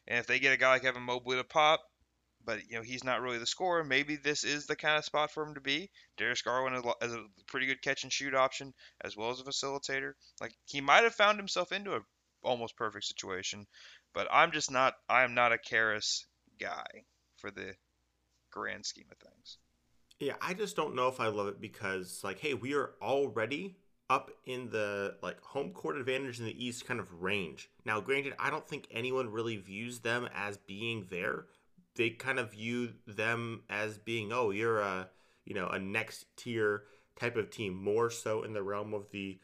[0.09, 1.81] And if they get a guy like Evan Mobley to pop,
[2.45, 3.85] but you know he's not really the scorer.
[3.85, 5.91] Maybe this is the kind of spot for him to be.
[6.17, 8.73] Darius Garland is a pretty good catch and shoot option
[9.03, 10.13] as well as a facilitator.
[10.41, 12.01] Like he might have found himself into a
[12.43, 13.67] almost perfect situation,
[14.15, 14.95] but I'm just not.
[15.09, 16.27] I am not a Caris
[16.59, 17.05] guy
[17.37, 17.75] for the
[18.51, 19.59] grand scheme of things.
[20.19, 23.77] Yeah, I just don't know if I love it because like, hey, we are already
[24.11, 27.71] up in the like home court advantage in the East kind of range.
[27.85, 31.47] Now, granted, I don't think anyone really views them as being there
[31.97, 35.09] they kind of view them as being, oh, you're a
[35.45, 36.85] you know a next tier
[37.19, 39.39] type of team, more so in the realm of the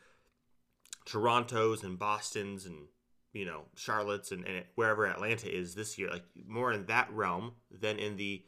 [1.06, 2.86] Torontos and Boston's and
[3.32, 7.52] you know Charlotte's and, and wherever Atlanta is this year, like more in that realm
[7.70, 8.42] than in the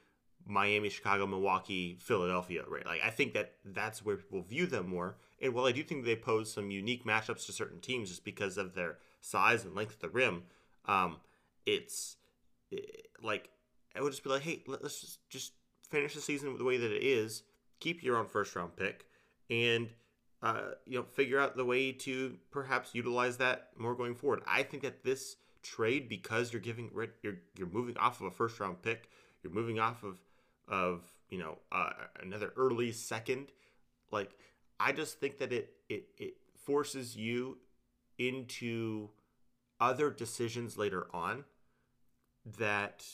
[0.47, 2.87] Miami, Chicago, Milwaukee, Philadelphia, right?
[2.87, 5.17] Like I think that that's where people view them more.
[5.41, 8.57] And while I do think they pose some unique matchups to certain teams just because
[8.57, 10.45] of their size and length of the rim,
[10.87, 11.19] um,
[11.67, 12.17] it's
[12.71, 13.51] it, like
[13.99, 15.53] I would just be like, hey, let's just,
[15.91, 17.45] finish the season the way that it is,
[17.81, 19.07] keep your own first round pick,
[19.49, 19.89] and
[20.43, 24.43] uh, you know figure out the way to perhaps utilize that more going forward.
[24.47, 26.91] I think that this trade, because you're giving
[27.23, 29.09] you're you're moving off of a first round pick,
[29.43, 30.19] you're moving off of
[30.69, 33.49] of you know uh, another early second,
[34.11, 34.33] like
[34.79, 37.59] I just think that it it it forces you
[38.19, 39.09] into
[39.81, 41.45] other decisions later on
[42.59, 43.05] that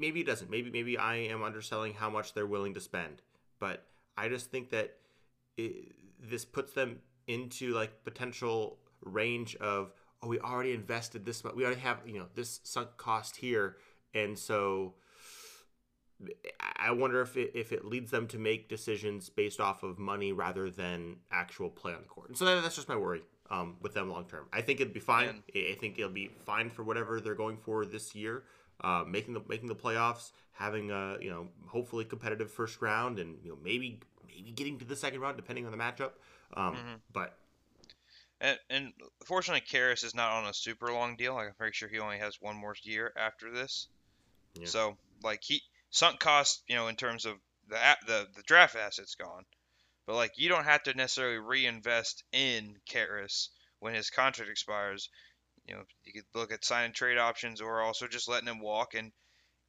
[0.00, 0.50] maybe it doesn't.
[0.50, 3.22] Maybe maybe I am underselling how much they're willing to spend,
[3.58, 3.84] but
[4.16, 4.96] I just think that
[5.56, 11.54] it, this puts them into like potential range of oh we already invested this much
[11.54, 13.76] we already have you know this sunk cost here
[14.14, 14.94] and so
[16.78, 20.32] I wonder if it, if it leads them to make decisions based off of money
[20.32, 22.28] rather than actual play on the court.
[22.28, 24.46] And so that, that's just my worry um, with them long term.
[24.52, 25.26] I think it'd be fine.
[25.26, 25.42] Man.
[25.54, 28.44] I think it'll be fine for whatever they're going for this year
[28.84, 33.38] uh, making the making the playoffs, having a you know hopefully competitive first round, and
[33.42, 36.12] you know maybe maybe getting to the second round depending on the matchup.
[36.54, 36.94] Um, mm-hmm.
[37.12, 37.34] But
[38.42, 38.92] and, and
[39.24, 41.34] fortunately, Caris is not on a super long deal.
[41.34, 43.88] Like, I'm pretty sure he only has one more year after this.
[44.54, 44.66] Yeah.
[44.66, 47.36] So like he sunk cost, you know, in terms of
[47.68, 49.44] the the the draft assets gone,
[50.06, 53.48] but like you don't have to necessarily reinvest in Caris
[53.80, 55.08] when his contract expires
[55.66, 58.94] you know, you could look at signing trade options or also just letting him walk
[58.94, 59.12] and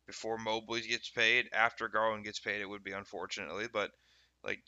[0.05, 3.91] before Mobley gets paid, after Garland gets paid, it would be unfortunately, but
[4.43, 4.61] like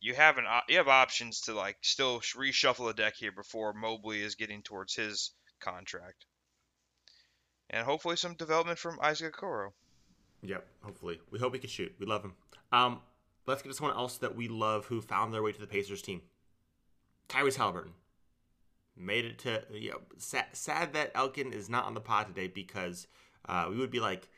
[0.00, 4.22] you have an you have options to like still reshuffle the deck here before Mobley
[4.22, 6.26] is getting towards his contract,
[7.70, 9.70] and hopefully some development from Isaac Okoro.
[10.42, 11.94] Yep, hopefully we hope he can shoot.
[12.00, 12.32] We love him.
[12.72, 13.00] Um,
[13.46, 16.02] let's get to someone else that we love who found their way to the Pacers
[16.02, 16.22] team.
[17.28, 17.92] Tyrese Halliburton
[19.00, 22.48] made it to you know sad, sad that Elkin is not on the pod today
[22.48, 23.06] because
[23.48, 24.28] uh, we would be like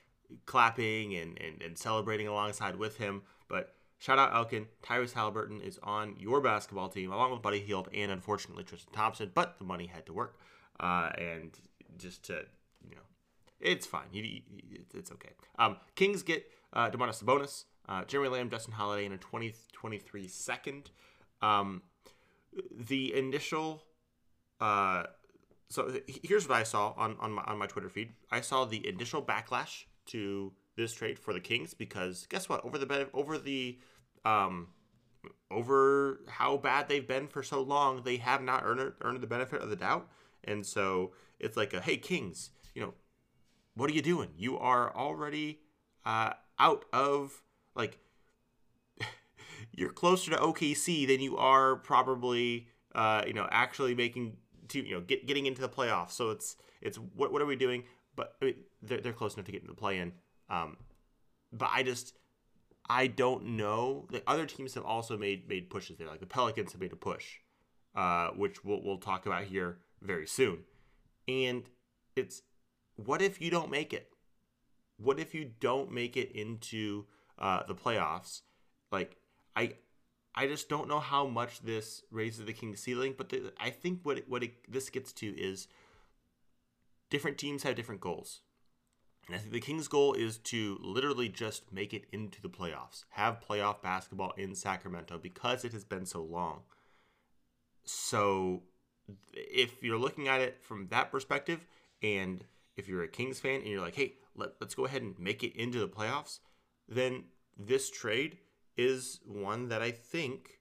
[0.46, 3.22] clapping and, and, and celebrating alongside with him.
[3.48, 4.66] But shout out Elkin.
[4.83, 9.31] Tyrese Halliburton is on your basketball team along with Buddy Hield and unfortunately Tristan Thompson.
[9.35, 10.38] But the money had to work,
[10.81, 11.51] uh, and
[11.98, 12.44] just to
[12.88, 13.03] you know,
[13.61, 14.07] it's fine.
[14.12, 15.31] it's okay.
[15.59, 20.90] Um, Kings get uh, Domantas Sabonis, uh, Jeremy Lamb, Justin Holiday, in a 2023 second.
[21.40, 21.83] Um,
[22.70, 23.83] the initial
[24.62, 25.07] uh,
[25.68, 28.12] so here's what I saw on on my, on my Twitter feed.
[28.31, 32.64] I saw the initial backlash to this trade for the Kings because guess what?
[32.64, 33.79] Over the over the
[34.25, 34.68] um
[35.51, 39.62] over how bad they've been for so long, they have not earned earned the benefit
[39.62, 40.09] of the doubt.
[40.44, 42.94] And so it's like a hey Kings, you know,
[43.75, 44.29] what are you doing?
[44.37, 45.59] You are already
[46.05, 47.42] uh, out of
[47.75, 47.98] like
[49.72, 54.37] you're closer to OKC than you are probably uh, you know actually making
[54.73, 56.13] to you know get, getting into the playoffs.
[56.13, 57.85] So it's it's what what are we doing?
[58.17, 60.13] But I mean, they're they're close enough to get into the play in.
[60.51, 60.77] Um,
[61.53, 62.15] but I just
[62.89, 64.07] I don't know.
[64.11, 66.09] The other teams have also made made pushes there.
[66.09, 67.39] Like the Pelicans have made a push,
[67.95, 70.65] uh, which we'll we'll talk about here very soon.
[71.29, 71.65] And
[72.17, 72.43] it's
[72.97, 74.09] what if you don't make it?
[74.97, 77.07] What if you don't make it into
[77.39, 78.43] uh, the playoffs?
[78.91, 79.17] Like
[79.57, 79.75] I,
[80.35, 83.14] I just don't know how much this raises the Kings' ceiling.
[83.16, 85.68] But the, I think what it, what it, this gets to is
[87.11, 88.40] different teams have different goals.
[89.27, 93.05] And I think the Kings' goal is to literally just make it into the playoffs,
[93.11, 96.62] have playoff basketball in Sacramento because it has been so long.
[97.85, 98.62] So,
[99.33, 101.66] if you're looking at it from that perspective,
[102.03, 102.45] and
[102.77, 105.45] if you're a Kings fan and you're like, hey, let, us go ahead and make
[105.45, 106.40] it into the playoffs,
[106.88, 107.25] then
[107.57, 108.38] this trade
[108.77, 110.59] is one that I think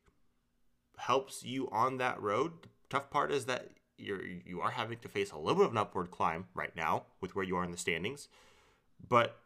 [0.97, 2.51] helps you on that road.
[2.63, 5.71] The tough part is that you're you are having to face a little bit of
[5.71, 8.27] an upward climb right now with where you are in the standings,
[9.07, 9.39] but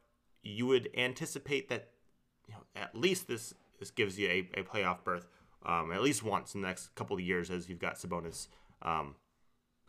[0.43, 1.89] you would anticipate that
[2.47, 5.27] you know at least this this gives you a, a playoff berth
[5.65, 8.47] um, at least once in the next couple of years as you've got Sabonis
[8.81, 9.15] um,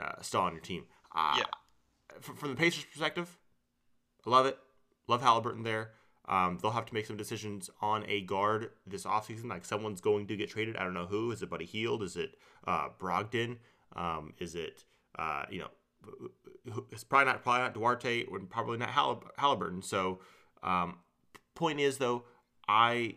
[0.01, 0.85] uh, still on your team.
[1.15, 1.45] Uh, yeah.
[2.21, 3.37] From, from the Pacers' perspective,
[4.27, 4.59] I love it.
[5.07, 5.91] Love Halliburton there.
[6.29, 9.49] Um, they'll have to make some decisions on a guard this offseason.
[9.49, 10.77] Like someone's going to get traded.
[10.77, 11.31] I don't know who.
[11.31, 12.03] Is it Buddy Hield?
[12.03, 12.37] Is it
[12.67, 13.59] uh, Brogdon?
[13.95, 14.85] Um, is it
[15.19, 15.71] uh, you know?
[16.91, 19.83] It's probably not probably not Duarte or probably not Halliburton.
[19.83, 20.21] So
[20.63, 20.99] um,
[21.55, 22.25] point is though,
[22.69, 23.17] I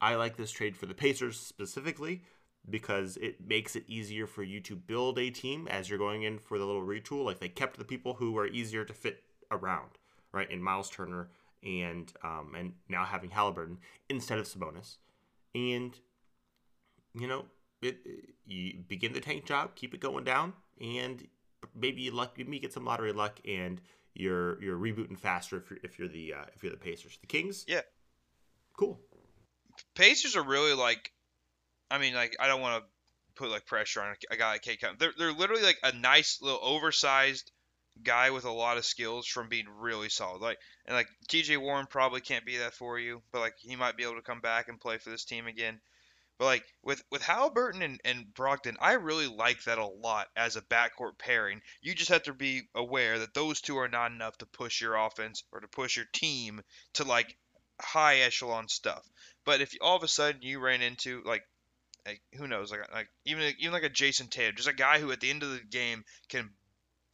[0.00, 2.22] I like this trade for the Pacers specifically
[2.68, 6.38] because it makes it easier for you to build a team as you're going in
[6.38, 7.24] for the little retool.
[7.24, 9.90] Like they kept the people who are easier to fit around,
[10.32, 10.50] right?
[10.50, 11.28] In Miles Turner
[11.64, 14.96] and um, and now having Halliburton instead of Sabonis,
[15.54, 15.98] and
[17.14, 17.46] you know
[17.82, 17.98] it,
[18.46, 21.26] you begin the tank job, keep it going down, and
[21.74, 23.80] maybe you luck, maybe you get some lottery luck, and
[24.14, 27.26] you're you're rebooting faster if you're if you're the uh, if you're the Pacers, the
[27.26, 27.64] Kings.
[27.66, 27.82] Yeah,
[28.76, 29.00] cool.
[29.94, 31.12] Pacers are really like,
[31.90, 32.88] I mean, like I don't want to
[33.34, 34.78] put like pressure on a guy like K.
[34.98, 37.50] They're they're literally like a nice little oversized
[38.02, 40.42] guy with a lot of skills from being really solid.
[40.42, 43.96] Like and like TJ Warren probably can't be that for you, but like he might
[43.96, 45.80] be able to come back and play for this team again.
[46.38, 50.56] But like with with Halliburton and, and Brogdon, I really like that a lot as
[50.56, 51.62] a backcourt pairing.
[51.80, 54.96] You just have to be aware that those two are not enough to push your
[54.96, 56.60] offense or to push your team
[56.94, 57.36] to like
[57.80, 59.06] high echelon stuff.
[59.44, 61.44] But if all of a sudden you ran into like
[62.04, 65.12] like who knows like like even even like a Jayson Tatum, just a guy who
[65.12, 66.50] at the end of the game can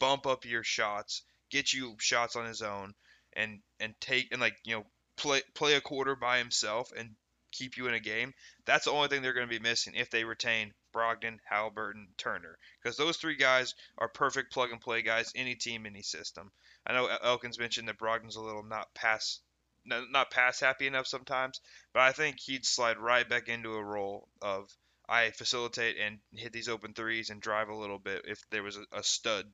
[0.01, 2.93] bump up your shots, get you shots on his own,
[3.33, 4.85] and and take and like you know
[5.15, 7.15] play play a quarter by himself and
[7.51, 8.33] keep you in a game.
[8.65, 12.57] That's the only thing they're going to be missing if they retain Brogdon, Halliburton, Turner,
[12.81, 16.51] because those three guys are perfect plug and play guys, any team, any system.
[16.85, 19.39] I know Elkins mentioned that Brogdon's a little not pass
[19.85, 21.61] not pass happy enough sometimes,
[21.93, 24.69] but I think he'd slide right back into a role of
[25.07, 28.77] I facilitate and hit these open threes and drive a little bit if there was
[28.77, 29.51] a, a stud,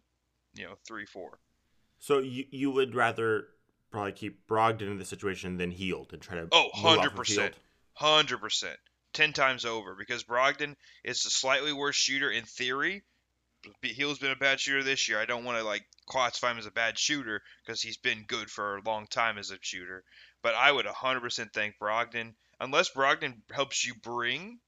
[0.55, 1.39] you know, three four.
[1.99, 3.47] So you you would rather
[3.91, 7.55] probably keep Brogdon in the situation than Hield and try to oh 100 percent
[7.93, 8.77] hundred percent
[9.13, 13.03] ten times over because Brogdon is a slightly worse shooter in theory.
[13.81, 15.19] Hield's been a bad shooter this year.
[15.19, 18.49] I don't want to like classify him as a bad shooter because he's been good
[18.49, 20.03] for a long time as a shooter.
[20.41, 24.59] But I would 100% think Brogdon, unless Brogdon helps you bring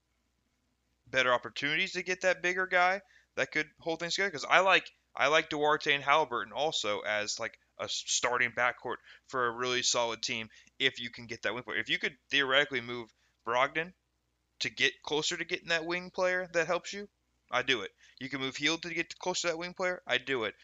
[1.06, 3.00] better opportunities to get that bigger guy
[3.36, 4.30] that could hold things together.
[4.30, 8.96] Because I like I like Duarte and Halliburton also as like a starting backcourt
[9.26, 11.78] for a really solid team if you can get that wing player.
[11.78, 13.08] If you could theoretically move
[13.46, 13.92] Brogdon
[14.60, 17.08] to get closer to getting that wing player that helps you,
[17.50, 17.90] I do it.
[18.20, 20.54] You can move Hield to get closer to that wing player, I do it.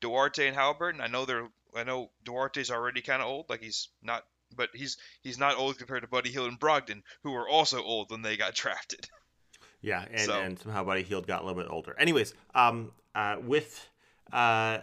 [0.00, 3.88] Duarte and Halliburton, I know they're I know Duarte's already kind of old, like he's
[4.02, 7.82] not but he's he's not old compared to Buddy Hield and Brogdon, who were also
[7.82, 9.08] old when they got drafted.
[9.80, 10.40] Yeah, and, so.
[10.40, 11.94] and somehow Buddy Hield got a little bit older.
[11.98, 13.88] Anyways, um, uh, with
[14.32, 14.78] uh,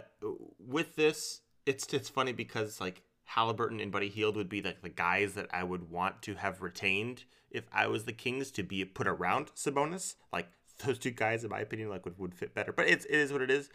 [0.58, 4.88] with this, it's it's funny because like Halliburton and Buddy Hield would be like the
[4.88, 8.84] guys that I would want to have retained if I was the Kings to be
[8.84, 10.16] put around Sabonis.
[10.32, 10.48] Like
[10.84, 12.72] those two guys, in my opinion, like would, would fit better.
[12.72, 13.70] But it's it is what it is.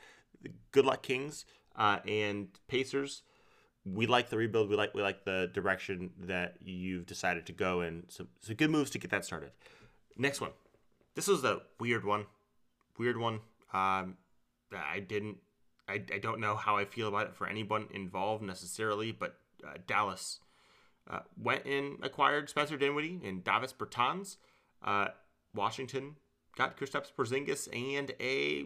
[0.72, 1.46] Good luck, Kings
[1.78, 3.24] uh, and Pacers.
[3.86, 4.70] We like the rebuild.
[4.70, 8.04] We like we like the direction that you've decided to go in.
[8.10, 9.52] So, so good moves to get that started.
[10.18, 10.52] Next one.
[11.16, 12.26] This was a weird one.
[12.98, 13.40] Weird one.
[13.74, 14.18] Um,
[14.74, 15.38] I didn't.
[15.88, 19.78] I, I don't know how I feel about it for anyone involved necessarily, but uh,
[19.88, 20.40] Dallas
[21.10, 24.38] uh, went and acquired Spencer Dinwiddie and Davis Bertans.
[24.84, 25.08] Uh,
[25.56, 26.16] Washington
[26.56, 28.66] got Kristaps Porzingis and a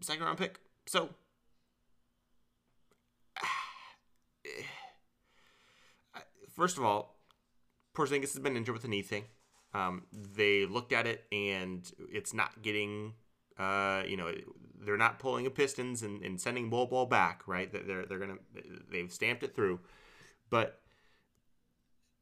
[0.00, 0.58] second round pick.
[0.86, 1.10] So,
[6.54, 7.16] first of all,
[7.94, 9.24] Porzingis has been injured with a knee thing.
[9.74, 13.14] Um, they looked at it and it's not getting,
[13.58, 14.30] uh, you know,
[14.84, 17.72] they're not pulling a Pistons and, and sending Bol Bol back, right?
[17.72, 18.38] They're they're gonna
[18.90, 19.80] they've stamped it through,
[20.50, 20.80] but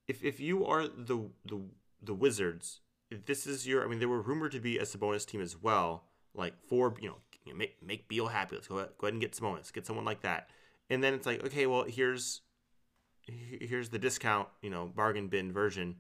[0.07, 1.61] if if you are the the
[2.03, 2.81] the Wizards,
[3.27, 3.85] this is your.
[3.85, 7.09] I mean, they were rumored to be a Sabonis team as well, like for you
[7.09, 8.57] know make make Beal happy.
[8.57, 10.51] Let's go ahead, go ahead and get Sabonis, get someone like that,
[10.89, 12.43] and then it's like okay, well here's
[13.27, 15.97] here's the discount, you know, bargain bin version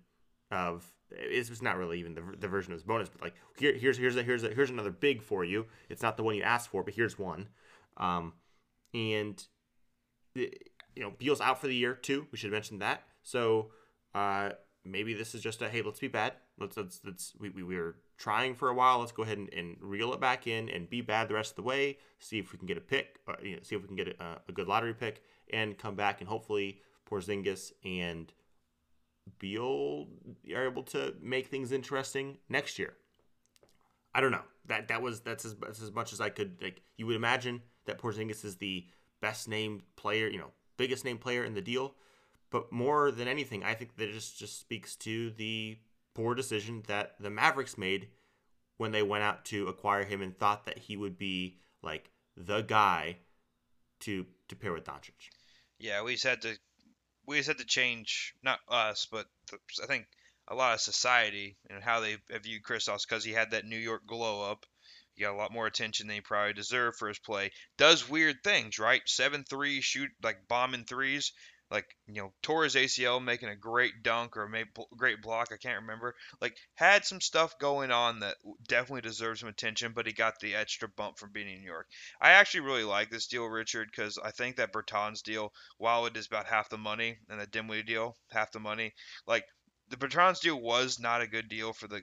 [0.50, 3.98] of it's not really even the, the version of his bonus, but like here, here's
[3.98, 5.66] here's a, here's a, here's another big for you.
[5.88, 7.48] It's not the one you asked for, but here's one.
[7.96, 8.34] Um,
[8.94, 9.42] and
[10.34, 10.48] you
[10.96, 12.26] know, Beal's out for the year too.
[12.30, 13.02] We should mention that.
[13.22, 13.70] So
[14.14, 14.50] uh,
[14.84, 16.34] maybe this is just a hey, let's be bad.
[16.58, 19.00] Let's let's, let's we, we, we were trying for a while.
[19.00, 21.56] Let's go ahead and, and reel it back in and be bad the rest of
[21.56, 21.98] the way.
[22.18, 23.18] See if we can get a pick.
[23.26, 25.96] Or, you know, see if we can get a, a good lottery pick and come
[25.96, 28.32] back and hopefully Porzingis and
[29.38, 30.08] Beal
[30.54, 32.94] are able to make things interesting next year.
[34.14, 34.44] I don't know.
[34.66, 36.82] That that was that's as, that's as much as I could like.
[36.96, 38.86] You would imagine that Porzingis is the
[39.20, 41.94] best named player, you know, biggest named player in the deal.
[42.50, 45.78] But more than anything, I think that just just speaks to the
[46.14, 48.08] poor decision that the Mavericks made
[48.76, 52.62] when they went out to acquire him and thought that he would be like the
[52.62, 53.18] guy
[54.00, 55.30] to to pair with Doncic.
[55.78, 56.56] Yeah, we just had to
[57.30, 60.06] we just had to change not us, but the, I think
[60.48, 64.04] a lot of society and how they viewed Kristaps because he had that New York
[64.04, 64.66] glow up.
[65.14, 67.52] He got a lot more attention than he probably deserved for his play.
[67.78, 69.02] Does weird things, right?
[69.06, 71.32] Seven three, shoot like bombing threes
[71.70, 74.64] like you know tore his ACL making a great dunk or a
[74.96, 78.36] great block I can't remember like had some stuff going on that
[78.68, 81.86] definitely deserves some attention but he got the extra bump from being in New York
[82.20, 86.16] I actually really like this deal Richard because I think that Bertans deal while it
[86.16, 88.92] is about half the money and the Dinwiddie deal half the money
[89.26, 89.44] like
[89.88, 92.02] the Bertans deal was not a good deal for the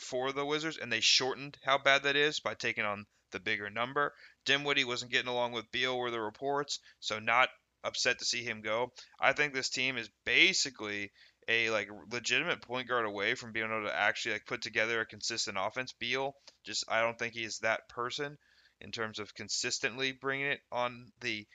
[0.00, 3.70] for the Wizards and they shortened how bad that is by taking on the bigger
[3.70, 4.14] number.
[4.44, 7.48] Dinwiddie wasn't getting along with Beal were the reports, so not
[7.84, 8.92] upset to see him go.
[9.20, 11.12] I think this team is basically
[11.48, 15.06] a like legitimate point guard away from being able to actually like put together a
[15.06, 15.92] consistent offense.
[15.92, 18.38] Beal just I don't think he is that person
[18.80, 21.46] in terms of consistently bringing it on the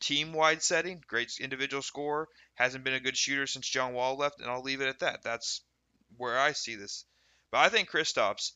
[0.00, 1.02] team wide setting.
[1.06, 2.28] Great individual score.
[2.54, 5.22] Hasn't been a good shooter since John Wall left, and I'll leave it at that.
[5.22, 5.62] That's
[6.16, 7.04] where I see this.
[7.50, 8.52] But I think Kristaps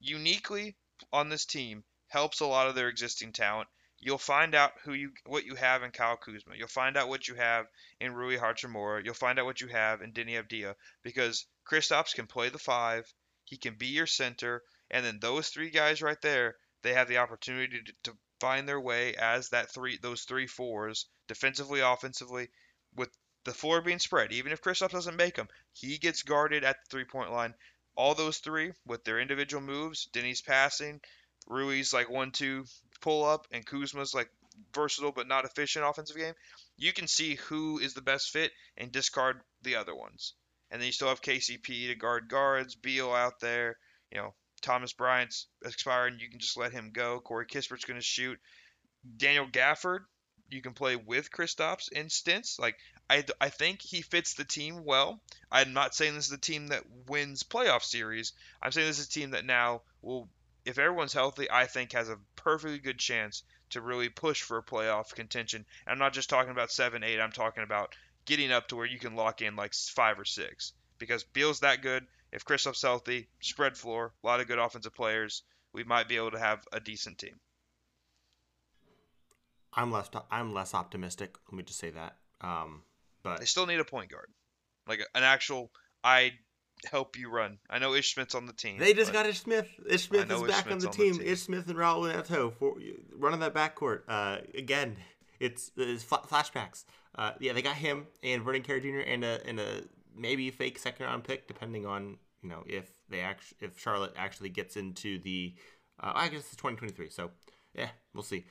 [0.00, 0.76] uniquely
[1.12, 3.68] on this team helps a lot of their existing talent
[4.04, 6.56] You'll find out who you what you have in Kyle Kuzma.
[6.56, 7.66] You'll find out what you have
[8.00, 9.04] in Rui Hachimura.
[9.04, 13.06] You'll find out what you have in Deni Avdija because Kristaps can play the five.
[13.44, 17.18] He can be your center, and then those three guys right there, they have the
[17.18, 22.48] opportunity to, to find their way as that three those three fours defensively, offensively,
[22.96, 24.32] with the floor being spread.
[24.32, 27.54] Even if Kristaps doesn't make them, he gets guarded at the three point line.
[27.94, 31.00] All those three with their individual moves, Deni's passing,
[31.46, 32.64] Rui's like one two
[33.02, 34.30] pull up and Kuzma's like
[34.74, 36.34] versatile but not efficient offensive game,
[36.76, 40.34] you can see who is the best fit and discard the other ones.
[40.70, 43.76] And then you still have KCP to guard guards, Beal out there,
[44.10, 47.20] you know, Thomas Bryant's expiring, you can just let him go.
[47.20, 48.38] Corey Kispert's going to shoot.
[49.16, 50.00] Daniel Gafford,
[50.48, 52.58] you can play with Kristaps in stints.
[52.58, 52.76] Like
[53.10, 55.20] I, I think he fits the team well.
[55.50, 58.32] I'm not saying this is the team that wins playoff series.
[58.62, 60.28] I'm saying this is a team that now will
[60.64, 64.62] if everyone's healthy, I think has a perfectly good chance to really push for a
[64.62, 65.64] playoff contention.
[65.86, 67.20] I'm not just talking about seven, eight.
[67.20, 67.94] I'm talking about
[68.24, 71.82] getting up to where you can lock in like five or six because Beal's that
[71.82, 72.06] good.
[72.32, 76.30] If Kristaps healthy, spread floor, a lot of good offensive players, we might be able
[76.30, 77.38] to have a decent team.
[79.74, 81.36] I'm less I'm less optimistic.
[81.50, 82.16] Let me just say that.
[82.40, 82.82] Um,
[83.22, 84.28] but they still need a point guard,
[84.86, 85.70] like an actual.
[86.04, 86.32] I
[86.90, 87.58] help you run.
[87.68, 88.78] I know Ish Smith's on the team.
[88.78, 89.68] They just got Ish Smith.
[89.88, 91.12] Ish Smith is Ish back on the, on team.
[91.14, 91.32] the, team.
[91.32, 92.76] Ish Smith and Raul Neto for
[93.16, 94.02] running that backcourt.
[94.08, 94.96] Uh, again,
[95.40, 96.84] it's, it's flashbacks.
[97.14, 99.00] Uh, yeah, they got him and Vernon Carey Jr.
[99.00, 99.82] and a and a
[100.16, 104.48] maybe fake second round pick, depending on you know if they act if Charlotte actually
[104.48, 105.54] gets into the.
[106.00, 107.10] Uh, I guess it's 2023.
[107.10, 107.30] So
[107.74, 108.46] yeah, we'll see.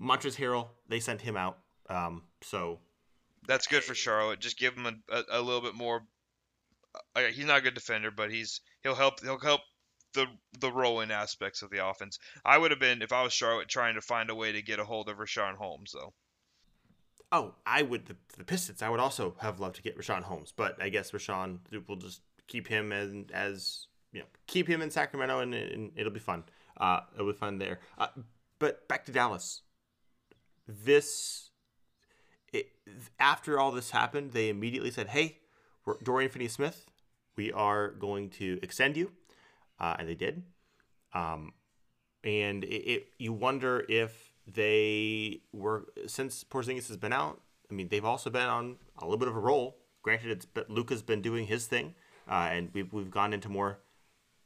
[0.00, 1.58] Montrezl Harrell, they sent him out.
[1.90, 2.78] Um, so
[3.46, 4.40] that's good for Charlotte.
[4.40, 6.02] Just give him a, a, a little bit more
[7.32, 9.60] he's not a good defender, but he's he'll help he'll help
[10.14, 10.26] the
[10.58, 12.18] the rolling aspects of the offense.
[12.44, 14.80] I would have been if I was Charlotte trying to find a way to get
[14.80, 16.12] a hold of Richaun Holmes though.
[17.32, 18.82] Oh, I would the, the Pistons.
[18.82, 22.22] I would also have loved to get Richaun Holmes, but I guess Richaun will just
[22.48, 26.44] keep him as as you know keep him in Sacramento and, and it'll be fun.
[26.76, 27.80] Uh, it'll be fun there.
[27.98, 28.08] Uh,
[28.58, 29.62] but back to Dallas.
[30.66, 31.50] This
[32.52, 32.72] it,
[33.18, 35.38] after all this happened, they immediately said, "Hey,
[36.02, 36.86] Dorian Finney Smith,
[37.36, 39.12] we are going to extend you.
[39.78, 40.42] Uh, and they did.
[41.14, 41.52] Um,
[42.22, 47.40] and it, it you wonder if they were since Porzingis has been out.
[47.70, 49.78] I mean, they've also been on a little bit of a roll.
[50.02, 51.94] Granted, it's but Luka's been doing his thing,
[52.28, 53.78] uh, and we've we've gone into more,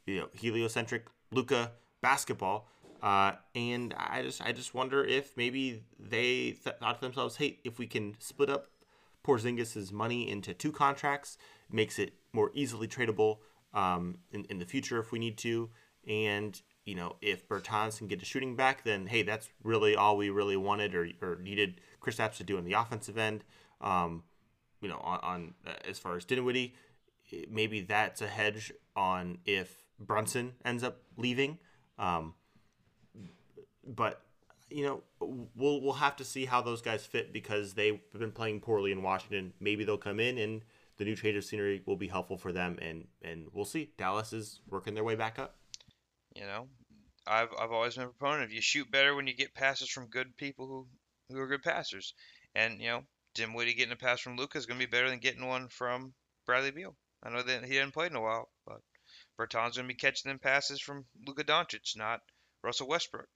[0.05, 1.71] you know, heliocentric Luka
[2.01, 2.69] basketball.
[3.01, 7.59] Uh, and I just I just wonder if maybe they th- thought to themselves, hey,
[7.63, 8.67] if we can split up
[9.25, 11.37] Porzingis' money into two contracts,
[11.71, 13.37] makes it more easily tradable
[13.73, 15.69] um, in, in the future if we need to.
[16.07, 20.17] And you know, if Bertans can get a shooting back, then hey, that's really all
[20.17, 23.43] we really wanted or, or needed Kristaps to do on the offensive end.
[23.81, 24.23] Um,
[24.81, 26.75] you know, on, on uh, as far as Dinwiddie,
[27.49, 31.57] maybe that's a hedge on if Brunson ends up leaving.
[31.97, 32.35] Um,
[33.83, 34.21] but
[34.75, 35.03] you know,
[35.55, 39.01] we'll we'll have to see how those guys fit because they've been playing poorly in
[39.01, 39.53] Washington.
[39.61, 40.63] Maybe they'll come in and
[40.97, 43.91] the new change of scenery will be helpful for them, and and we'll see.
[43.97, 45.55] Dallas is working their way back up.
[46.35, 46.67] You know,
[47.25, 50.09] I've I've always been a proponent of you shoot better when you get passes from
[50.09, 50.87] good people who
[51.33, 52.13] who are good passers,
[52.53, 53.03] and you know,
[53.33, 56.13] Dinwiddie getting a pass from Luka is going to be better than getting one from
[56.45, 56.97] Bradley Beal.
[57.23, 58.81] I know that he hadn't played in a while, but
[59.39, 62.19] Bertans going to be catching them passes from Luka Doncic, not
[62.61, 63.29] Russell Westbrook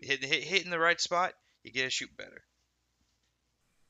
[0.00, 1.32] hit, hit, hitting the right spot,
[1.62, 2.42] you get to shoot better.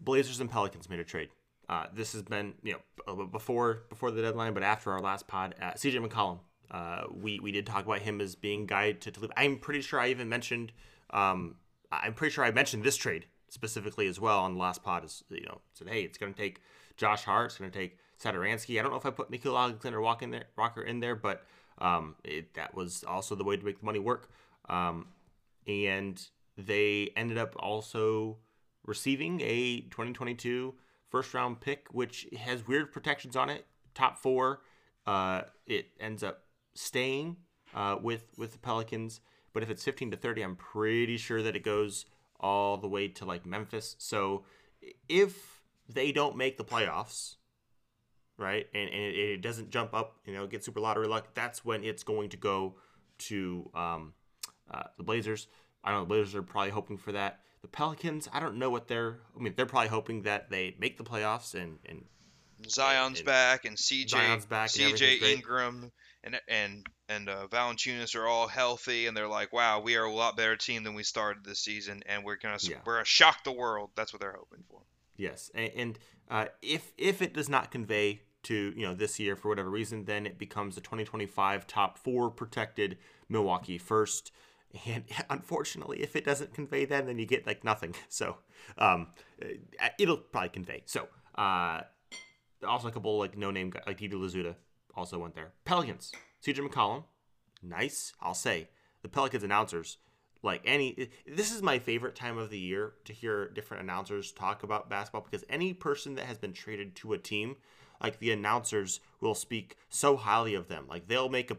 [0.00, 1.30] Blazers and Pelicans made a trade.
[1.68, 5.54] Uh, this has been you know before before the deadline, but after our last pod,
[5.60, 6.38] uh, CJ McCollum.
[6.70, 9.30] Uh, we we did talk about him as being guide to, leave.
[9.36, 10.72] I'm pretty sure I even mentioned.
[11.10, 11.56] Um,
[11.92, 15.04] I'm pretty sure I mentioned this trade specifically as well on the last pod.
[15.04, 16.60] Is you know said hey, it's going to take
[16.96, 18.78] Josh Hart, it's going to take Satoransky.
[18.78, 21.44] I don't know if I put Nickeil Alexander Walker in there, Walker in there, but
[21.78, 24.30] um, it, that was also the way to make the money work.
[24.68, 25.06] Um,
[25.66, 26.20] and
[26.56, 28.38] they ended up also
[28.84, 30.74] receiving a 2022
[31.08, 33.66] first round pick, which has weird protections on it.
[33.94, 34.60] Top four,
[35.06, 36.42] uh, it ends up
[36.74, 37.36] staying
[37.74, 39.20] uh, with with the Pelicans.
[39.52, 42.04] But if it's 15 to 30, I'm pretty sure that it goes
[42.38, 43.96] all the way to like Memphis.
[43.98, 44.44] So
[45.08, 47.36] if they don't make the playoffs,
[48.36, 51.64] right, and, and it, it doesn't jump up, you know, get super lottery luck, that's
[51.64, 52.74] when it's going to go
[53.18, 54.12] to um,
[54.70, 55.48] uh, the Blazers.
[55.84, 56.04] I don't know.
[56.04, 57.40] The Blazers are probably hoping for that.
[57.62, 59.18] The Pelicans, I don't know what they're.
[59.36, 62.04] I mean, they're probably hoping that they make the playoffs and and
[62.68, 65.92] Zion's and, back and CJ Zion's back CJ Ingram
[66.24, 70.12] and and and uh, Valanciunas are all healthy and they're like, wow, we are a
[70.12, 72.76] lot better team than we started this season and we're gonna yeah.
[72.84, 73.90] we're gonna shock the world.
[73.94, 74.80] That's what they're hoping for.
[75.16, 75.98] Yes, and, and
[76.30, 80.04] uh, if if it does not convey to you know this year for whatever reason,
[80.04, 82.98] then it becomes a 2025 top four protected
[83.28, 84.32] Milwaukee first.
[84.86, 87.94] And unfortunately, if it doesn't convey that, then you get like nothing.
[88.08, 88.36] So
[88.78, 89.08] um,
[89.42, 90.82] uh, it'll probably convey.
[90.86, 91.82] So uh,
[92.66, 94.54] also a couple like no name like Didi Louzada
[94.94, 95.52] also went there.
[95.64, 96.12] Pelicans,
[96.44, 97.04] CJ McCollum,
[97.62, 98.12] nice.
[98.20, 98.68] I'll say
[99.02, 99.98] the Pelicans announcers
[100.42, 104.62] like any this is my favorite time of the year to hear different announcers talk
[104.62, 107.56] about basketball because any person that has been traded to a team
[108.02, 111.56] like the announcers will speak so highly of them like they'll make a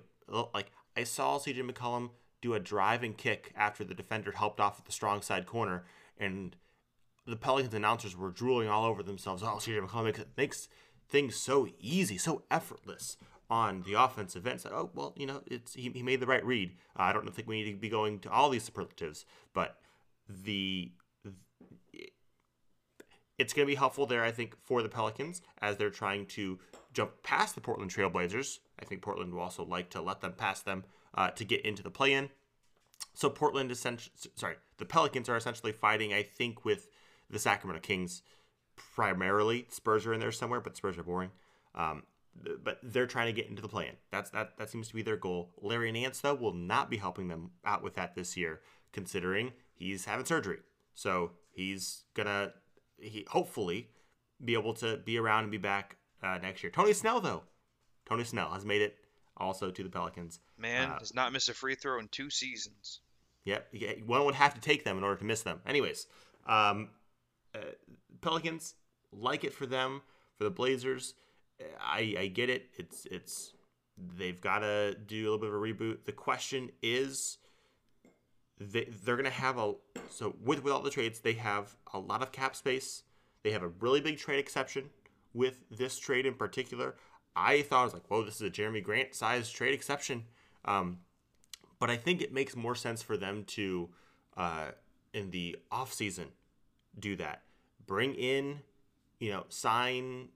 [0.54, 2.10] like i saw cj mccollum
[2.48, 5.84] do a drive and kick after the defender helped off at the strong side corner,
[6.18, 6.56] and
[7.26, 9.44] the Pelicans announcers were drooling all over themselves.
[9.44, 10.70] Oh, CJ McCollum makes, makes
[11.10, 13.18] things so easy, so effortless
[13.50, 14.62] on the offensive end.
[14.62, 16.72] So, oh well, you know, it's he, he made the right read.
[16.98, 19.78] Uh, I don't think we need to be going to all these superlatives, but
[20.30, 20.92] the
[23.38, 26.58] it's going to be helpful there, I think, for the Pelicans as they're trying to
[26.94, 28.60] jump past the Portland Trailblazers.
[28.80, 31.84] I think Portland will also like to let them pass them uh, to get into
[31.84, 32.30] the play-in.
[33.18, 36.88] So Portland essentially, sorry, the Pelicans are essentially fighting, I think, with
[37.32, 38.22] the Sacramento Kings
[38.76, 39.66] primarily.
[39.70, 41.32] Spurs are in there somewhere, but Spurs are boring.
[41.74, 42.04] Um,
[42.64, 43.96] but they're trying to get into the play-in.
[44.12, 44.60] That's that.
[44.60, 45.50] That seems to be their goal.
[45.60, 48.62] Larry Nance though will not be helping them out with that this year,
[48.92, 50.60] considering he's having surgery.
[50.94, 52.54] So he's gonna
[53.00, 53.90] he hopefully
[54.46, 56.72] be able to be around and be back uh, next year.
[56.72, 57.42] Tony Snell though,
[58.06, 58.96] Tony Snell has made it
[59.36, 60.40] also to the Pelicans.
[60.56, 63.00] Man uh, has not missed a free throw in two seasons.
[63.48, 65.62] Yep, yeah, one would have to take them in order to miss them.
[65.66, 66.08] Anyways,
[66.48, 66.90] um,
[67.56, 67.60] uh,
[68.20, 68.76] Pelicans
[69.14, 70.02] like it for them.
[70.38, 71.14] For the Blazers,
[71.82, 72.68] I, I get it.
[72.78, 73.54] It's it's
[74.18, 76.04] they've got to do a little bit of a reboot.
[76.04, 77.38] The question is,
[78.60, 79.76] they they're gonna have a
[80.10, 83.04] so with with all the trades they have a lot of cap space.
[83.44, 84.90] They have a really big trade exception
[85.34, 86.96] with this trade in particular.
[87.34, 90.26] I thought I was like, whoa, this is a Jerami Grant size trade exception.
[90.66, 90.98] Um,
[91.80, 93.90] but I think it makes more sense for them to,
[94.36, 94.72] uh,
[95.14, 96.28] in the off season,
[97.00, 97.42] do that.
[97.86, 98.60] Bring in,
[99.20, 100.30] you know, sign.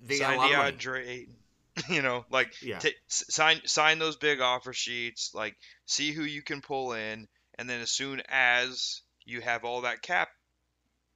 [0.00, 1.36] They sign got a lot DeAndre Ayton.
[1.88, 2.80] you know, like Yeah.
[2.82, 7.28] s- sign sign those big offer sheets, like see who you can pull in,
[7.58, 10.28] and then as soon as you have all that cap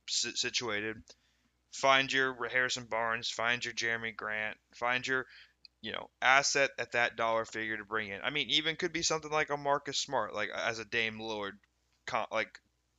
[0.09, 0.97] si- situated,
[1.73, 5.27] find your Harrison Barnes, find your Jerami Grant, find your
[5.83, 8.21] you know asset at that dollar figure to bring in.
[8.23, 11.59] I mean, even could be something like a Marcus Smart, like as a Dame Lillard,
[12.07, 12.59] con- like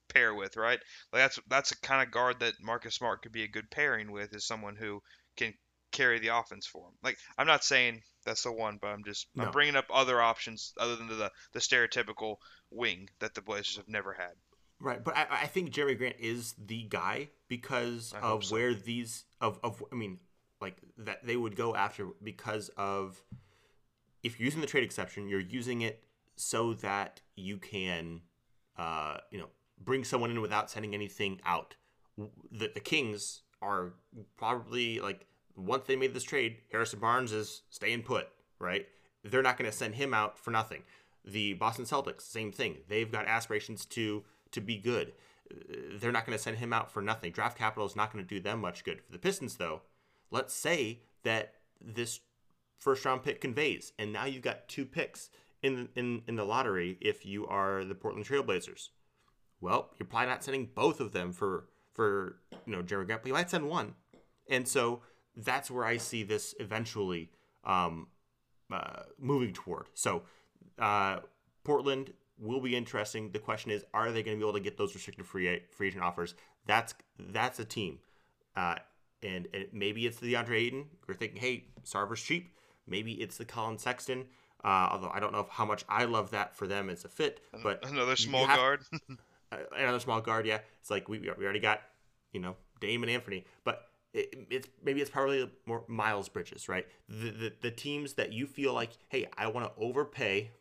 [0.09, 0.79] pair with, right?
[1.11, 4.11] Like that's that's a kind of guard that Marcus Smart could be a good pairing
[4.11, 5.01] with, is someone who
[5.37, 5.53] can
[5.91, 6.93] carry the offense for him.
[7.01, 10.73] Like I'm not saying that's the one, but I'm just I'm bringing up other options
[10.77, 12.35] other than the the stereotypical
[12.69, 14.33] wing that the Blazers have never had.
[14.79, 18.55] Right, but I, I think Jerry Grant is the guy because I of so.
[18.55, 20.19] where these of of I mean,
[20.63, 23.21] like that they would go after because of
[24.23, 26.03] if you're using the trade exception, you're using it
[26.35, 28.21] so that you can,
[28.77, 29.49] uh, you know,
[29.79, 31.75] bring someone in without sending anything out.
[32.17, 33.93] The the Kings are
[34.37, 38.27] probably like once they made this trade, Harrison Barnes is staying put,
[38.59, 38.87] right?
[39.23, 40.83] They're not going to send him out for nothing.
[41.25, 42.77] The Boston Celtics, same thing.
[42.87, 45.13] They've got aspirations to to be good.
[45.51, 47.31] Uh, They're not going to send him out for nothing.
[47.31, 49.01] Draft capital is not going to do them much good.
[49.01, 49.81] For the Pistons, though,
[50.33, 52.19] let's say that this
[52.79, 55.29] first round pick conveys, and now you've got two picks
[55.61, 56.97] in in in the lottery.
[56.99, 58.89] If you are the Portland Trailblazers,
[59.61, 63.27] well, you're probably not sending both of them for for you know Jerami Grant, but
[63.27, 63.93] you might send one,
[64.49, 65.01] and so
[65.35, 67.29] that's where I see this eventually
[67.63, 68.07] um,
[68.71, 69.87] uh, moving toward.
[69.93, 70.23] So
[70.79, 71.19] uh,
[71.63, 73.31] Portland will be interesting.
[73.31, 75.87] The question is, are they going to be able to get those restricted free free
[75.87, 76.35] agent offers?
[76.65, 77.99] That's that's a team,
[78.55, 78.75] uh,
[79.23, 80.85] and, and maybe it's the DeAndre Ayton.
[81.07, 82.53] You're thinking, hey, Sarver's cheap.
[82.87, 84.25] Maybe it's the Collin Sexton.
[84.63, 87.41] Uh, although I don't know how much I love that for them as a fit,
[87.63, 88.83] but Another small have- guard.
[89.77, 90.45] another small guard.
[90.45, 91.81] Yeah, it's like we, we already got
[92.31, 96.87] you know Dame and Anthony, but it, it's maybe it's probably more Miles Bridges, right?
[97.09, 100.51] The, the the teams that you feel like, hey, I want to overpay.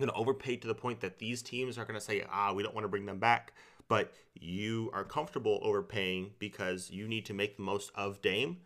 [0.00, 2.52] I'm going to overpay to the point that these teams are going to say, ah,
[2.52, 3.52] we don't want to bring them back.
[3.88, 8.58] But you are comfortable overpaying because you need to make the most of Dame.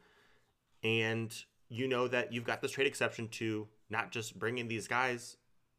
[0.82, 1.32] And
[1.68, 5.36] you know that you've got this trade exception to not just bring in these guys,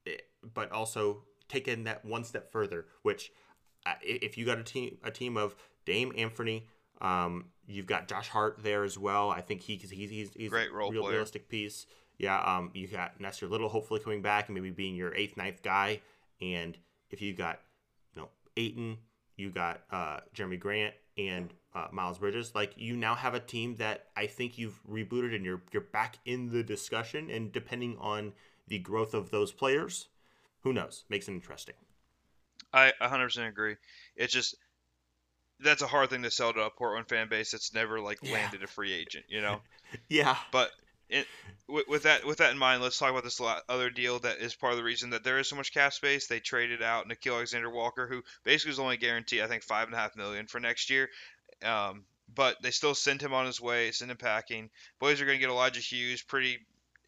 [0.07, 0.15] eh,
[0.53, 2.85] but also take in that one step further.
[3.01, 3.31] Which,
[3.85, 6.67] uh, if you got a team a team of Dame, Anthony,
[7.01, 9.29] um, you've got Josh Hart there as well.
[9.29, 11.13] I think he, he's he's he's Great a role real player.
[11.13, 11.85] realistic piece.
[12.17, 15.63] Yeah, um, you got Nassir Little hopefully coming back and maybe being your eighth, ninth
[15.63, 16.01] guy.
[16.41, 16.77] And
[17.09, 17.59] if you got,
[18.15, 18.97] you know, Ayton,
[19.37, 23.75] you got uh, Jerami Grant and uh, Miles Bridges, like you now have a team
[23.77, 27.29] that I think you've rebooted and you're you're back in the discussion.
[27.29, 28.33] And depending on
[28.67, 30.07] the growth of those players,
[30.61, 31.03] who knows?
[31.09, 31.75] Makes it interesting.
[32.73, 33.77] I 100% agree.
[34.17, 34.55] It's just
[35.59, 38.31] that's a hard thing to sell to a Portland fan base that's never like Yeah.
[38.31, 39.61] landed a free agent, you know.
[40.09, 40.71] Yeah, But
[41.13, 41.27] it,
[41.67, 43.39] with, with that with that in mind, let's talk about this
[43.69, 46.27] other deal that is part of the reason that there is so much cap space.
[46.27, 49.95] They traded out Nickeil Alexander Walker, who basically was only guaranteed I think five and
[49.95, 51.09] a half million for next year.
[51.63, 52.03] Um,
[52.35, 54.69] but they still sent him on his way, sent him packing.
[54.99, 56.59] Boys are going to get Elijah Hughes, pretty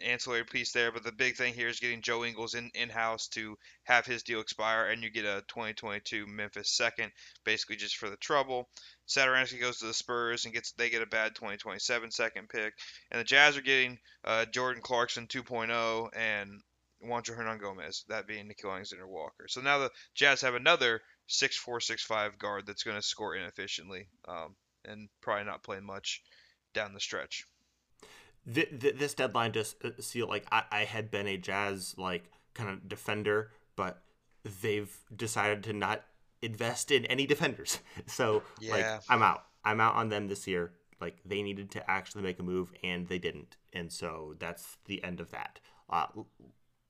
[0.04, 0.92] ancillary piece there.
[0.92, 4.24] But the big thing here is getting Joe Ingles in in house to have his
[4.24, 7.12] deal expire, and you get a 2022 Memphis second,
[7.44, 8.70] basically just for the trouble.
[9.08, 12.74] Satoransky goes to the Spurs and gets they get a bad 2027 second pick,
[13.12, 16.62] and the Jazz are getting uh, Jordan Clarkson 2.0 and
[17.04, 19.48] Juancho Hernangomez, that being Nickeil Alexander Walker.
[19.48, 24.56] So now the Jazz have another 6'4", 6'5", guard that's going to score inefficiently um,
[24.86, 26.22] and probably not play much
[26.74, 27.46] down the stretch.
[28.54, 32.32] Th- th- this deadline just uh, feel like I-, I had been a Jazz like
[32.54, 34.02] kind of defender, but
[34.62, 36.04] they've decided to not
[36.42, 37.80] invest in any defenders.
[38.08, 39.00] So like Yeah.
[39.10, 39.46] I'm out.
[39.64, 40.74] I'm out on them this year.
[41.02, 45.04] Like they needed to actually make a move and they didn't, and so that's the
[45.04, 45.60] end of that.
[45.90, 46.06] Uh,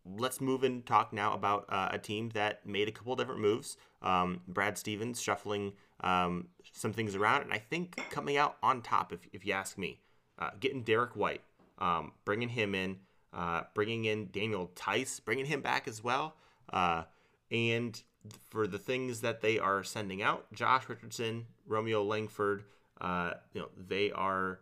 [0.06, 3.78] let's move and talk now about uh, a team that made a couple different moves.
[4.02, 9.12] Um, Brad Stevens shuffling um, some things around, and I think coming out on top,
[9.12, 10.00] if, if you ask me,
[10.40, 11.42] uh, getting Derrick White,
[11.80, 12.98] um, bringing him in,
[13.34, 16.36] uh, bringing in Daniel Theis, bringing him back as well,
[16.72, 17.04] uh,
[17.52, 18.02] and
[18.50, 22.64] for the things that they are sending out, Josh Richardson, Romeo Langford,
[23.02, 24.60] uh, you know, they are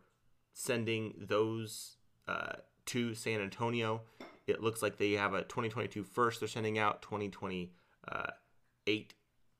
[0.53, 1.97] sending those
[2.27, 2.53] uh,
[2.87, 4.01] to San Antonio.
[4.47, 6.39] It looks like they have a 2022 first.
[6.39, 9.13] They're sending out 2028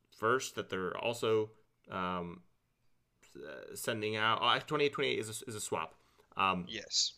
[0.09, 1.51] first that they're also
[1.91, 2.41] um,
[3.35, 4.39] uh, sending out.
[4.41, 5.95] Oh, 2028 is a, is a swap.
[6.37, 7.13] Um, Yes.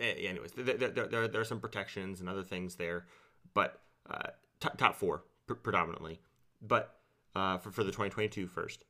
[0.00, 3.06] anyways, there, there, there, are some protections and other things there,
[3.54, 3.80] but
[4.10, 4.30] uh,
[4.60, 6.20] top, top four pr- predominantly,
[6.60, 6.98] but
[7.34, 8.84] uh, for, for the 2022 first.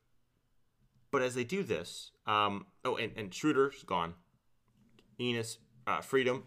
[1.11, 4.15] But as they do this, um, oh, and, and Schroeder's gone.
[5.19, 6.45] Enes, uh, Freedom,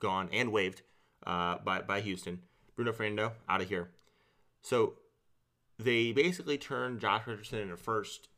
[0.00, 0.82] gone and waived
[1.26, 2.40] uh, by by Houston.
[2.76, 3.90] Bruno Fernando out of here.
[4.62, 4.94] So
[5.78, 8.28] they basically turned Josh Richardson into first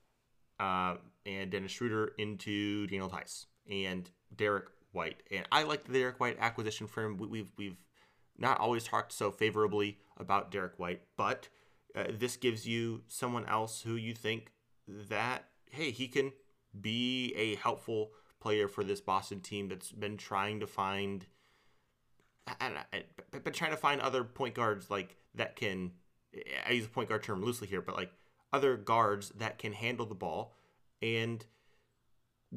[0.61, 5.23] uh, and Dennis Schroeder into Daniel Theis and Derrick White.
[5.31, 7.17] And I like the Derrick White acquisition for him.
[7.17, 7.77] We, we've we've
[8.39, 11.49] not always talked so favorably about Derrick White, but
[11.95, 14.53] uh, this gives you someone else who you think
[15.09, 16.33] that hey he can
[16.81, 18.11] be a helpful
[18.41, 21.27] player for this Boston team that's been trying to find.
[22.47, 25.93] I don't know, been trying to find other point guards like that can.
[26.67, 28.13] I use the point guard term loosely here, but like
[28.53, 30.55] other guards that can handle the ball
[31.03, 31.45] and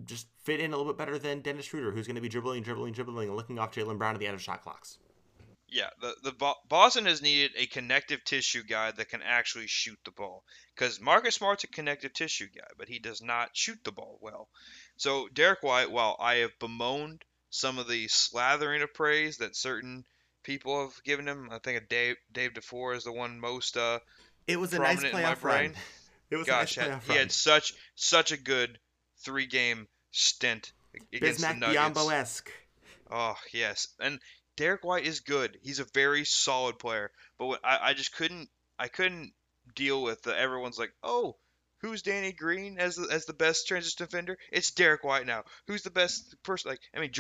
[0.06, 2.64] just fit in a little bit better than Dennis Schroeder, who's going to be dribbling,
[2.64, 4.98] dribbling, dribbling, and looking off Jaylen Brown at the end of shot clocks.
[5.72, 10.12] Yeah, the the Boston has needed a connective tissue guy that can actually shoot the
[10.12, 10.44] ball
[10.74, 14.50] because Marcus Smart's a connective tissue guy, but he does not shoot the ball well.
[14.98, 20.06] So Derrick White, while I have bemoaned some of the slathering of praise that certain
[20.42, 24.00] people have given him, I think a Dave Dave DeFore is the one most uh,
[24.48, 25.76] it was a nice playoff run.
[26.32, 28.78] It was Gosh, a nice he had such such a good
[29.24, 30.74] three game stint
[31.14, 32.10] against Bismack the Nuggets.
[32.12, 32.52] esque.
[33.12, 34.20] Oh yes, and
[34.58, 35.58] Derrick White is good.
[35.62, 39.34] He's a very solid player, but what, I, I just couldn't I couldn't
[39.76, 41.36] deal with the, everyone's like, oh,
[41.82, 44.38] who's Danny Green as the, as the best transition defender?
[44.52, 45.44] It's Derrick White now.
[45.68, 46.70] Who's the best person?
[46.70, 47.12] Like, I mean,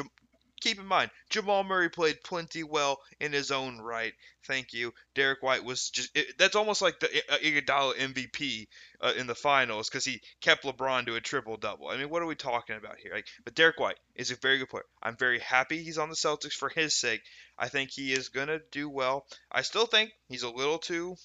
[0.59, 4.13] keep in mind, Jamal Murray played plenty well in his own right.
[4.45, 4.93] Thank you.
[5.15, 8.67] Derrick White was just it, that's almost like the uh, Iguodala MVP
[9.01, 11.87] uh, in the finals because he kept LeBron to a triple double.
[11.87, 13.13] I mean, what are we talking about here?
[13.13, 14.85] Like, but Derrick White is a very good player.
[15.01, 17.21] I'm very happy he's on the Celtics for his sake.
[17.57, 19.25] I think he is gonna do well.
[19.51, 21.15] I still think he's a little too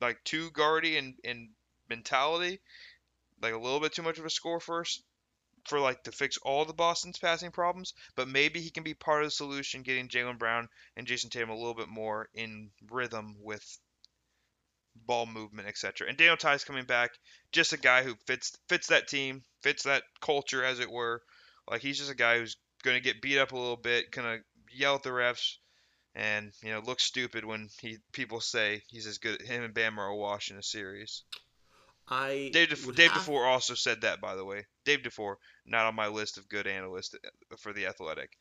[0.00, 1.50] like too guardy and in
[1.88, 2.60] mentality,
[3.40, 5.02] like a little bit too much of a score first
[5.64, 9.22] for like to fix all the Boston's passing problems, but maybe he can be part
[9.22, 13.36] of the solution, getting Jaylen Brown and Jayson Tatum a little bit more in rhythm
[13.40, 13.78] with
[14.94, 16.08] ball movement, etc.
[16.08, 17.12] And Daniel Theis coming back,
[17.52, 21.22] just a guy who fits fits that team, fits that culture as it were.
[21.68, 24.38] Like he's just a guy who's to get beat up a little bit, gonna
[24.70, 25.56] yell at the refs,
[26.14, 29.40] and you know look stupid when he people say he's as good.
[29.40, 31.22] Him and Bam are a wash in a series.
[32.08, 33.22] I Dave, Dave have...
[33.22, 34.66] DeFore also said that, by the way.
[34.84, 35.36] Dave DeFore,
[35.66, 37.14] not on my list of good analysts
[37.58, 38.36] for the Athletic.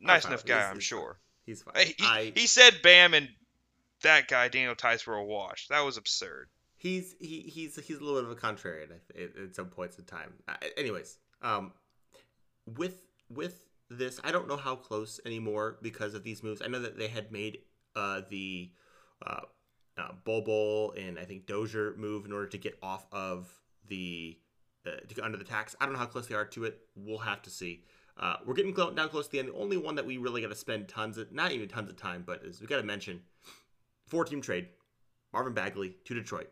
[0.00, 1.18] Nice enough guy, he's, I'm he's sure.
[1.44, 1.44] Fine.
[1.46, 1.86] He's fine.
[1.86, 2.32] He, I...
[2.34, 3.28] he said Bam and
[4.02, 5.68] that guy Daniel Theis were a wash.
[5.68, 6.48] That was absurd.
[6.76, 10.04] He's he, he's he's a little bit of a contrarian at, at some points in
[10.04, 10.34] time.
[10.46, 11.72] Uh, anyways, um,
[12.76, 16.60] with with this, I don't know how close anymore because of these moves.
[16.62, 17.60] I know that they had made
[17.94, 18.70] uh, the
[19.26, 19.40] uh,
[19.98, 23.48] uh, Bol and I think Dozier move in order to get off of
[23.88, 24.36] the
[24.86, 25.74] uh, to get under the tax.
[25.80, 26.80] I don't know how close they are to it.
[26.94, 27.84] We'll have to see.
[28.18, 29.48] Uh, we're getting close, down close to the end.
[29.48, 31.96] The only one that we really got to spend tons of, not even tons of
[31.96, 33.20] time, but is we got to mention
[34.06, 34.68] four team trade.
[35.32, 36.48] Marvin Bagley to Detroit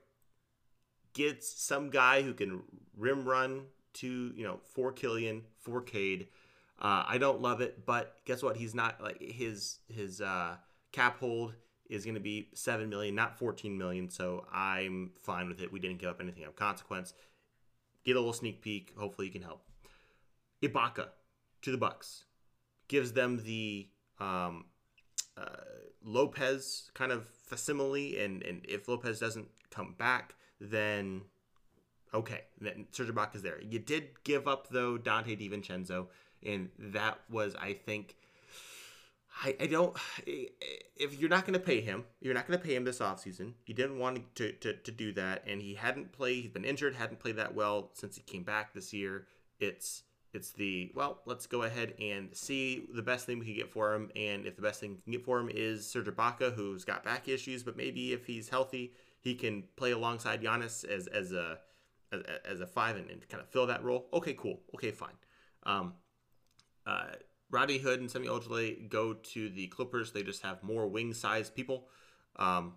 [1.14, 2.62] gets some guy who can
[2.96, 3.62] rim run
[3.94, 6.28] to you know four Killian, four Cade.
[6.78, 8.56] Uh, I don't love it, but guess what?
[8.56, 10.56] He's not like his his uh,
[10.92, 11.54] cap hold
[11.88, 14.08] is going to be 7 million, not 14 million.
[14.10, 15.72] So I'm fine with it.
[15.72, 17.14] We didn't give up anything of consequence.
[18.04, 18.92] Get a little sneak peek.
[18.98, 19.62] Hopefully you can help.
[20.62, 21.08] Ibaka
[21.62, 22.24] to the Bucks
[22.88, 24.66] gives them the um,
[25.36, 25.44] uh,
[26.04, 31.22] Lopez kind of facsimile, and and if Lopez doesn't come back, then
[32.12, 33.60] okay, then Serge Ibaka is there.
[33.60, 36.06] You did give up though Donte DiVincenzo,
[36.44, 38.16] and that was I think
[39.42, 42.74] I, I don't if you're not going to pay him you're not going to pay
[42.74, 43.54] him this offseason.
[43.66, 46.94] You didn't want to, to, to do that and he hadn't played he's been injured
[46.94, 49.26] hadn't played that well since he came back this year.
[49.58, 53.70] It's it's the well let's go ahead and see the best thing we can get
[53.70, 56.54] for him and if the best thing we can get for him is Serge Ibaka
[56.54, 61.06] who's got back issues but maybe if he's healthy he can play alongside Giannis as
[61.06, 61.58] as a
[62.12, 64.06] as, as a five and, and kind of fill that role.
[64.12, 64.60] Okay cool.
[64.74, 65.14] Okay fine.
[65.64, 65.94] Um
[66.86, 67.12] uh
[67.50, 70.12] Rodney Hood and Semi Ojeleye go to the Clippers.
[70.12, 71.88] They just have more wing-sized people.
[72.36, 72.74] Um,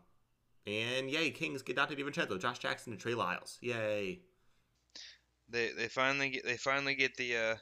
[0.65, 3.57] and yay, Kings get Donte DiVincenzo, Josh Jackson, and Trey Lyles.
[3.61, 4.21] Yay.
[5.49, 7.55] They they finally get they finally get the uh,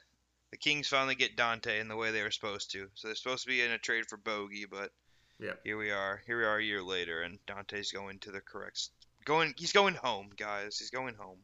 [0.52, 2.88] the Kings finally get Donte in the way they were supposed to.
[2.96, 4.92] So they're supposed to be in a trade for Bogey, but
[5.40, 6.22] yeah, here we are.
[6.26, 8.90] Here we are a year later, and Donte's going to the correct
[9.26, 9.54] going.
[9.58, 10.78] He's going home, guys.
[10.78, 11.40] He's going home.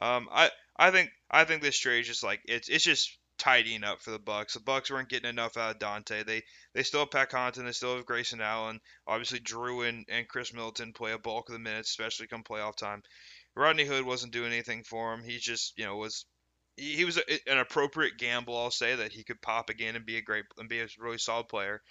[0.00, 3.84] Um, I I think I think this trade is just like it's it's just tidying
[3.84, 4.54] up for the Bucks.
[4.54, 6.24] The Bucks weren't getting enough out of Donte.
[6.24, 6.42] They
[6.72, 7.66] they still have Pat Connaughton.
[7.66, 8.80] They still have Grayson Allen.
[9.06, 12.76] Obviously, Jrue and, and Khris Middleton play a bulk of the minutes, especially come playoff
[12.76, 13.02] time.
[13.54, 15.22] Rodney Hood wasn't doing anything for him.
[15.22, 16.24] He just you know was
[16.76, 18.56] he was a, an appropriate gamble.
[18.56, 21.18] I'll say that he could pop again and be a great and be a really
[21.18, 21.82] solid player.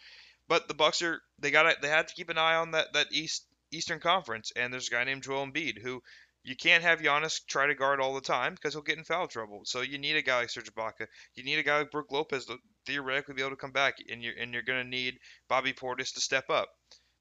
[0.48, 3.08] But the Bucks are they got they had to keep an eye on that that
[3.12, 6.02] East Eastern Conference, and there's a guy named Joel Embiid who
[6.44, 9.28] you can't have Giannis try to guard all the time because he'll get in foul
[9.28, 9.62] trouble.
[9.64, 11.08] So you need a guy like Serge Ibaka.
[11.36, 14.22] You need a guy like Brook Lopez to theoretically be able to come back, and
[14.22, 15.16] you're and you're gonna need
[15.48, 16.70] Bobby Portis to step up.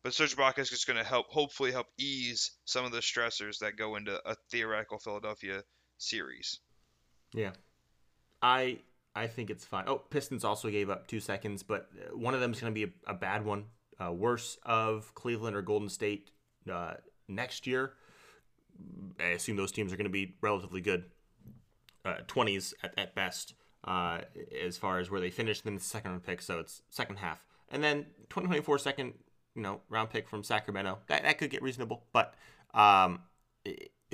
[0.03, 3.77] But Serge Ibaka is just gonna help, hopefully help ease some of the stressors that
[3.77, 5.63] go into a theoretical Philadelphia
[5.99, 6.59] series.
[7.33, 7.53] Yeah,
[8.43, 8.79] I
[9.15, 9.85] I think it's fine.
[9.87, 12.87] Oh, Pistons also gave up two seconds, but uh, one of them is going to
[12.87, 13.67] be a, a, bad one.
[14.01, 16.31] Uh, worse of Cleveland or Golden State
[16.71, 16.95] uh,
[17.29, 17.93] next year.
[19.21, 21.05] I assume those teams are going to be relatively good,
[22.05, 23.55] uh, twenties at, at best,
[23.85, 24.21] uh,
[24.65, 25.61] as far as where they finish.
[25.61, 29.15] Then the second round pick, so it's second half, and then 2024 second,
[29.55, 30.99] you know, round pick from Sacramento.
[31.09, 32.35] That that could get reasonable, but
[32.75, 33.21] um,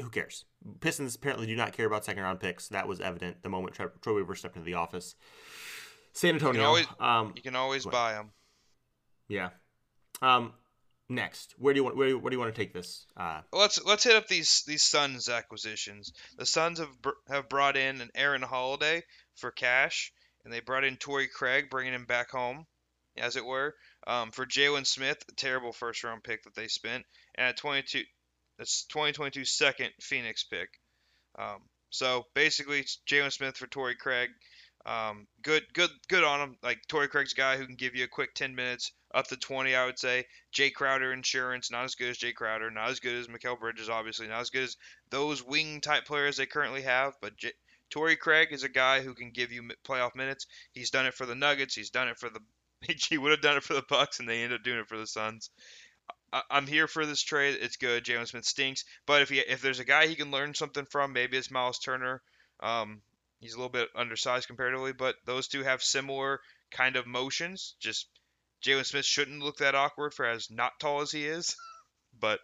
[0.01, 0.45] who cares?
[0.81, 2.69] Pistons apparently do not care about second round picks.
[2.69, 5.15] That was evident the moment Troy, Troy Weaver stepped into the office.
[6.13, 6.53] San Antonio.
[6.53, 8.31] You can always, um, you can always buy them.
[9.29, 9.51] Yeah.
[10.23, 10.53] Um,
[11.09, 13.07] next, where do you want where, where do you want to take this?
[13.17, 16.13] Uh, let's let's hit up these these Suns acquisitions.
[16.37, 16.97] The Suns have
[17.29, 19.03] have brought in an Aaron Holiday
[19.37, 20.13] for cash,
[20.45, 22.67] and they brought in Torrey Craig, bringing him back home,
[23.17, 23.75] as it were.
[24.07, 27.05] Um, for Jalen Smith, a terrible first round pick that they spent,
[27.35, 28.03] and at 22,
[28.59, 30.69] that's 2022 second Phoenix pick.
[31.39, 34.31] Um, so basically, Jalen Smith for Torrey Craig.
[34.89, 36.57] Um, good, good, good on him.
[36.63, 39.75] Like Torrey Craig's guy who can give you a quick 10 minutes, up to 20,
[39.75, 40.25] I would say.
[40.55, 43.91] Jae Crowder insurance, not as good as Jae Crowder, not as good as Mikal Bridges,
[43.91, 44.79] obviously, not as good as
[45.11, 47.13] those wing type players they currently have.
[47.21, 47.53] But J-
[47.91, 50.47] Torrey Craig is a guy who can give you playoff minutes.
[50.73, 51.75] He's done it for the Nuggets.
[51.75, 52.41] He's done it for the.
[53.11, 54.97] He would have done it for the Bucks, and they ended up doing it for
[54.97, 55.51] the Suns.
[56.33, 57.59] I, am here for this trade.
[57.61, 58.05] It's good.
[58.05, 61.13] Jalen Smith stinks, but if he if there's a guy he can learn something from,
[61.13, 62.23] maybe it's Miles Turner.
[62.61, 63.03] Um,
[63.41, 67.75] he's a little bit undersized comparatively, but those two have similar kind of motions.
[67.81, 68.09] Just
[68.65, 71.57] Jalen Smith shouldn't look that awkward for as not tall as he is,
[72.21, 72.41] but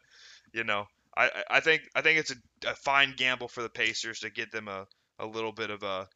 [0.52, 0.86] you know,
[1.16, 4.52] I, I think I think it's a, a fine gamble for the Pacers to get
[4.52, 4.86] them a,
[5.18, 6.08] a little bit of a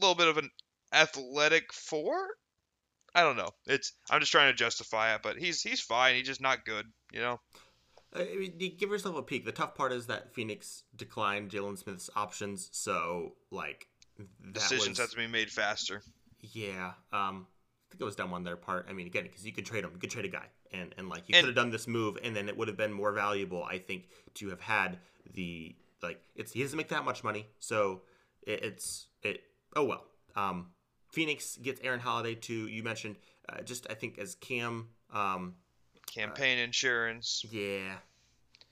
[0.00, 0.50] little bit of an
[0.92, 2.28] athletic four
[3.14, 3.50] I don't know.
[3.66, 6.16] It's I'm just trying to justify it, but he's he's fine.
[6.16, 7.40] He's just not good, you know.
[8.14, 9.44] I mean, you give yourself a peek.
[9.44, 13.88] The tough part is that Phoenix declined Jalen Smith's options, so like
[14.52, 16.02] decisions was, have to be made faster.
[16.40, 18.86] Yeah, um, I think it was dumb on their part.
[18.88, 21.08] I mean, again, because you could trade him, you could trade a guy, and and
[21.08, 23.64] like you could have done this move, and then it would have been more valuable,
[23.64, 24.98] I think, to have had
[25.32, 28.02] the like it's he doesn't make that much money, so
[28.46, 29.40] it, it's it.
[29.74, 30.04] Oh well.
[30.36, 30.70] Um,
[31.10, 32.66] Phoenix gets Aaron Holiday too.
[32.66, 33.16] you mentioned
[33.48, 35.54] uh, just I think as Cam um,
[36.06, 37.44] Cam Payne uh, insurance.
[37.50, 37.96] Yeah.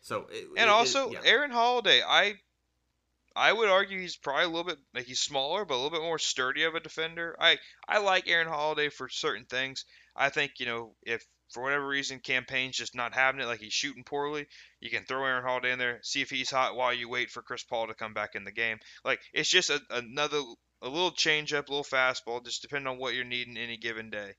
[0.00, 1.30] So it, and it, also it, yeah.
[1.30, 2.34] Aaron Holiday, I
[3.34, 6.02] I would argue he's probably a little bit like he's smaller, but a little bit
[6.02, 7.36] more sturdy of a defender.
[7.38, 7.58] I
[7.88, 9.84] I like Aaron Holiday for certain things.
[10.14, 13.60] I think you know if for whatever reason Cam Payne's just not having it, like
[13.60, 14.46] he's shooting poorly,
[14.80, 17.42] you can throw Aaron Holiday in there, see if he's hot while you wait for
[17.42, 18.78] Chris Paul to come back in the game.
[19.04, 20.42] Like it's just a, another
[20.82, 24.34] a little changeup, a little fastball, just depending on what you're needing any given day.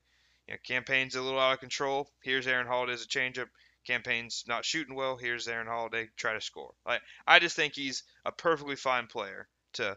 [0.46, 2.10] You know, Cam Payne's a little out of control.
[2.22, 3.48] Here's Aaron Holiday as a changeup.
[3.86, 5.16] Cam Payne's not shooting well.
[5.16, 6.08] Here's Aaron Holiday.
[6.16, 6.74] Try to score.
[6.86, 9.96] I I just think he's a perfectly fine player to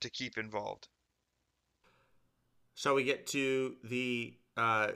[0.00, 0.88] to keep involved.
[2.74, 4.92] Shall we get to the uh,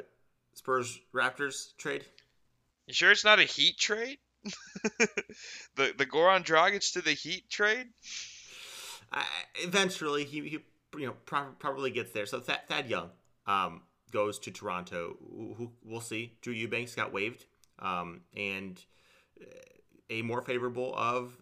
[0.55, 2.05] Spurs Raptors trade?
[2.87, 4.19] You sure it's not a Heat trade?
[4.45, 7.89] the the Goran Dragic to the Heat trade?
[9.13, 9.23] Uh,
[9.63, 10.59] eventually, he, he
[10.99, 12.27] you know pro- probably gets there.
[12.27, 13.11] So Thad, Thad Young
[13.47, 13.83] um,
[14.13, 15.17] goes to Toronto.
[15.57, 16.35] Who, we'll see.
[16.43, 17.47] Drew Eubanks got waived,
[17.79, 18.83] um, and
[20.11, 21.37] a more favorable of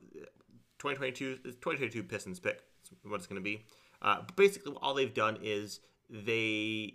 [0.79, 2.63] 2022 2022 Pistons pick.
[3.03, 3.65] What it's going to be.
[4.03, 6.95] Uh, basically, all they've done is they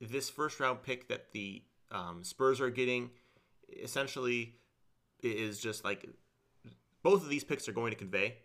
[0.00, 3.10] this first round pick that the um, Spurs are getting
[3.82, 4.54] essentially
[5.22, 6.06] is just like
[7.02, 8.38] both of these picks are going to convey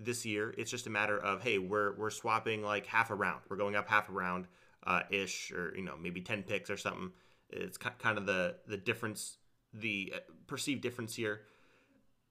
[0.00, 0.54] this year.
[0.56, 3.42] It's just a matter of hey, we're we're swapping like half a round.
[3.48, 4.46] We're going up half a round
[4.88, 7.12] uh, ish, or you know maybe ten picks or something.
[7.50, 9.36] It's kind of the the difference,
[9.72, 11.42] the uh, perceived difference here.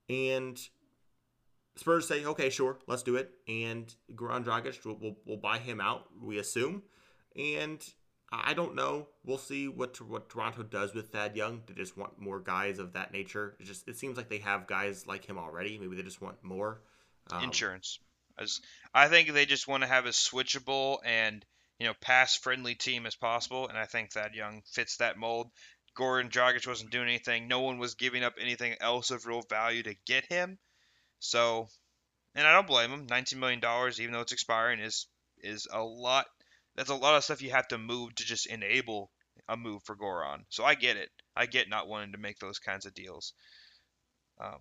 [0.09, 0.59] And
[1.75, 3.31] Spurs say, okay, sure, let's do it.
[3.47, 6.81] And Goran Dragic, we'll, we'll, we'll buy him out, we assume.
[7.35, 7.83] And
[8.31, 9.07] I don't know.
[9.23, 11.61] We'll see what what Toronto does with Thad Young.
[11.67, 13.55] They just want more guys of that nature.
[13.59, 15.77] It just it seems like they have guys like him already.
[15.77, 16.81] Maybe they just want more.
[17.31, 17.99] Um, Insurance.
[18.93, 21.43] I think they just want to have a switchable and
[21.79, 25.51] you know pass friendly team as possible, and I think that Young fits that mold.
[25.97, 27.47] Goran Dragic wasn't doing anything.
[27.47, 30.59] No one was giving up anything else of real value to get him.
[31.19, 31.69] So,
[32.35, 33.07] and I don't blame him.
[33.07, 35.07] Nineteen million dollars, even though it's expiring, is
[35.39, 36.27] is a lot.
[36.75, 39.11] That's a lot of stuff you have to move to just enable
[39.47, 40.43] a move for Goran.
[40.49, 41.09] So I get it.
[41.35, 43.33] I get not wanting to make those kinds of deals.
[44.39, 44.59] Um,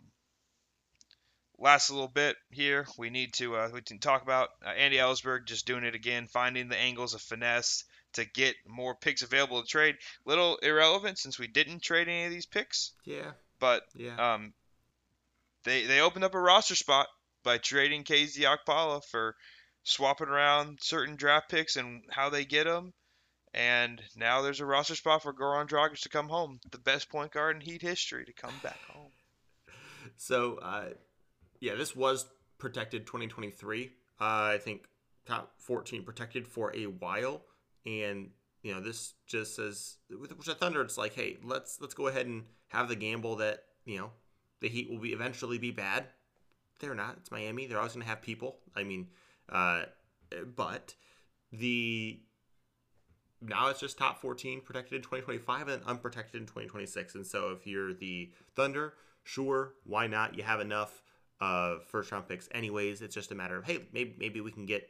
[1.58, 5.46] last little bit here, we need to uh, we can talk about uh, Andy Elisburg
[5.46, 7.84] just doing it again, finding the angles of finesse
[8.14, 9.96] to get more picks available to trade.
[10.24, 12.92] Little irrelevant since we didn't trade any of these picks.
[13.04, 13.32] Yeah.
[13.58, 14.34] But Yeah.
[14.34, 14.52] um,
[15.64, 17.06] they they opened up a roster spot
[17.42, 19.36] by trading KZ Okpala for
[19.82, 22.92] swapping around certain draft picks and how they get them.
[23.54, 27.32] And now there's a roster spot for Goran Dragic to come home, the best point
[27.32, 29.12] guard in Heat history to come back home.
[30.18, 30.90] So, uh,
[31.60, 32.26] yeah, this was
[32.58, 33.92] protected 2023.
[34.20, 34.86] Uh, I think
[35.26, 37.42] top 14 protected for a while,
[37.84, 38.30] and
[38.62, 42.26] you know this just says with the Thunder, it's like, hey, let's let's go ahead
[42.26, 44.10] and have the gamble that you know
[44.60, 46.06] the Heat will be eventually be bad.
[46.78, 47.16] They're not.
[47.20, 47.66] It's Miami.
[47.66, 48.58] They're always going to have people.
[48.74, 49.08] I mean,
[49.48, 49.84] uh,
[50.54, 50.94] but
[51.52, 52.20] the
[53.40, 57.14] now it's just top 14 protected in 2025 and unprotected in 2026.
[57.14, 60.36] And so if you're the Thunder, sure, why not?
[60.36, 61.02] You have enough
[61.40, 63.02] uh, first round picks, anyways.
[63.02, 64.88] It's just a matter of hey, maybe maybe we can get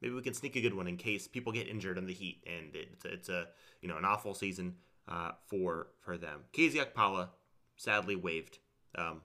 [0.00, 2.44] maybe we can sneak a good one in case people get injured in the Heat,
[2.46, 3.46] and it's a, it's a
[3.80, 4.74] you know an awful season
[5.08, 6.40] uh, for for them.
[6.52, 7.28] KZ Okpala
[7.76, 8.58] sadly waived.
[8.96, 9.22] Um,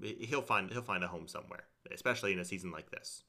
[0.00, 3.22] he'll find he'll find a home somewhere, especially in a season like this.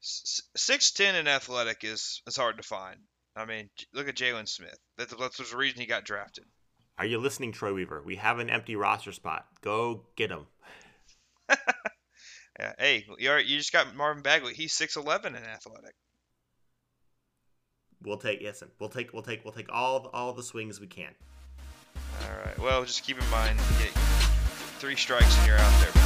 [0.00, 3.00] Six ten and athletic is is hard to find.
[3.34, 4.78] I mean, look at Jalen Smith.
[4.96, 6.44] That's, that's the reason he got drafted.
[6.98, 8.02] Are you listening, Troy Weaver?
[8.04, 9.46] We have an empty roster spot.
[9.62, 10.46] Go get him.
[12.58, 12.72] yeah.
[12.78, 14.54] Hey, you you just got Marvin Bagley.
[14.54, 15.94] He's six eleven and athletic.
[18.02, 20.86] We'll take yes, and we'll take we'll take we'll take all all the swings we
[20.86, 21.12] can.
[22.22, 22.58] All right.
[22.58, 23.90] Well, just keep in mind, get
[24.78, 25.97] three strikes and you're out there.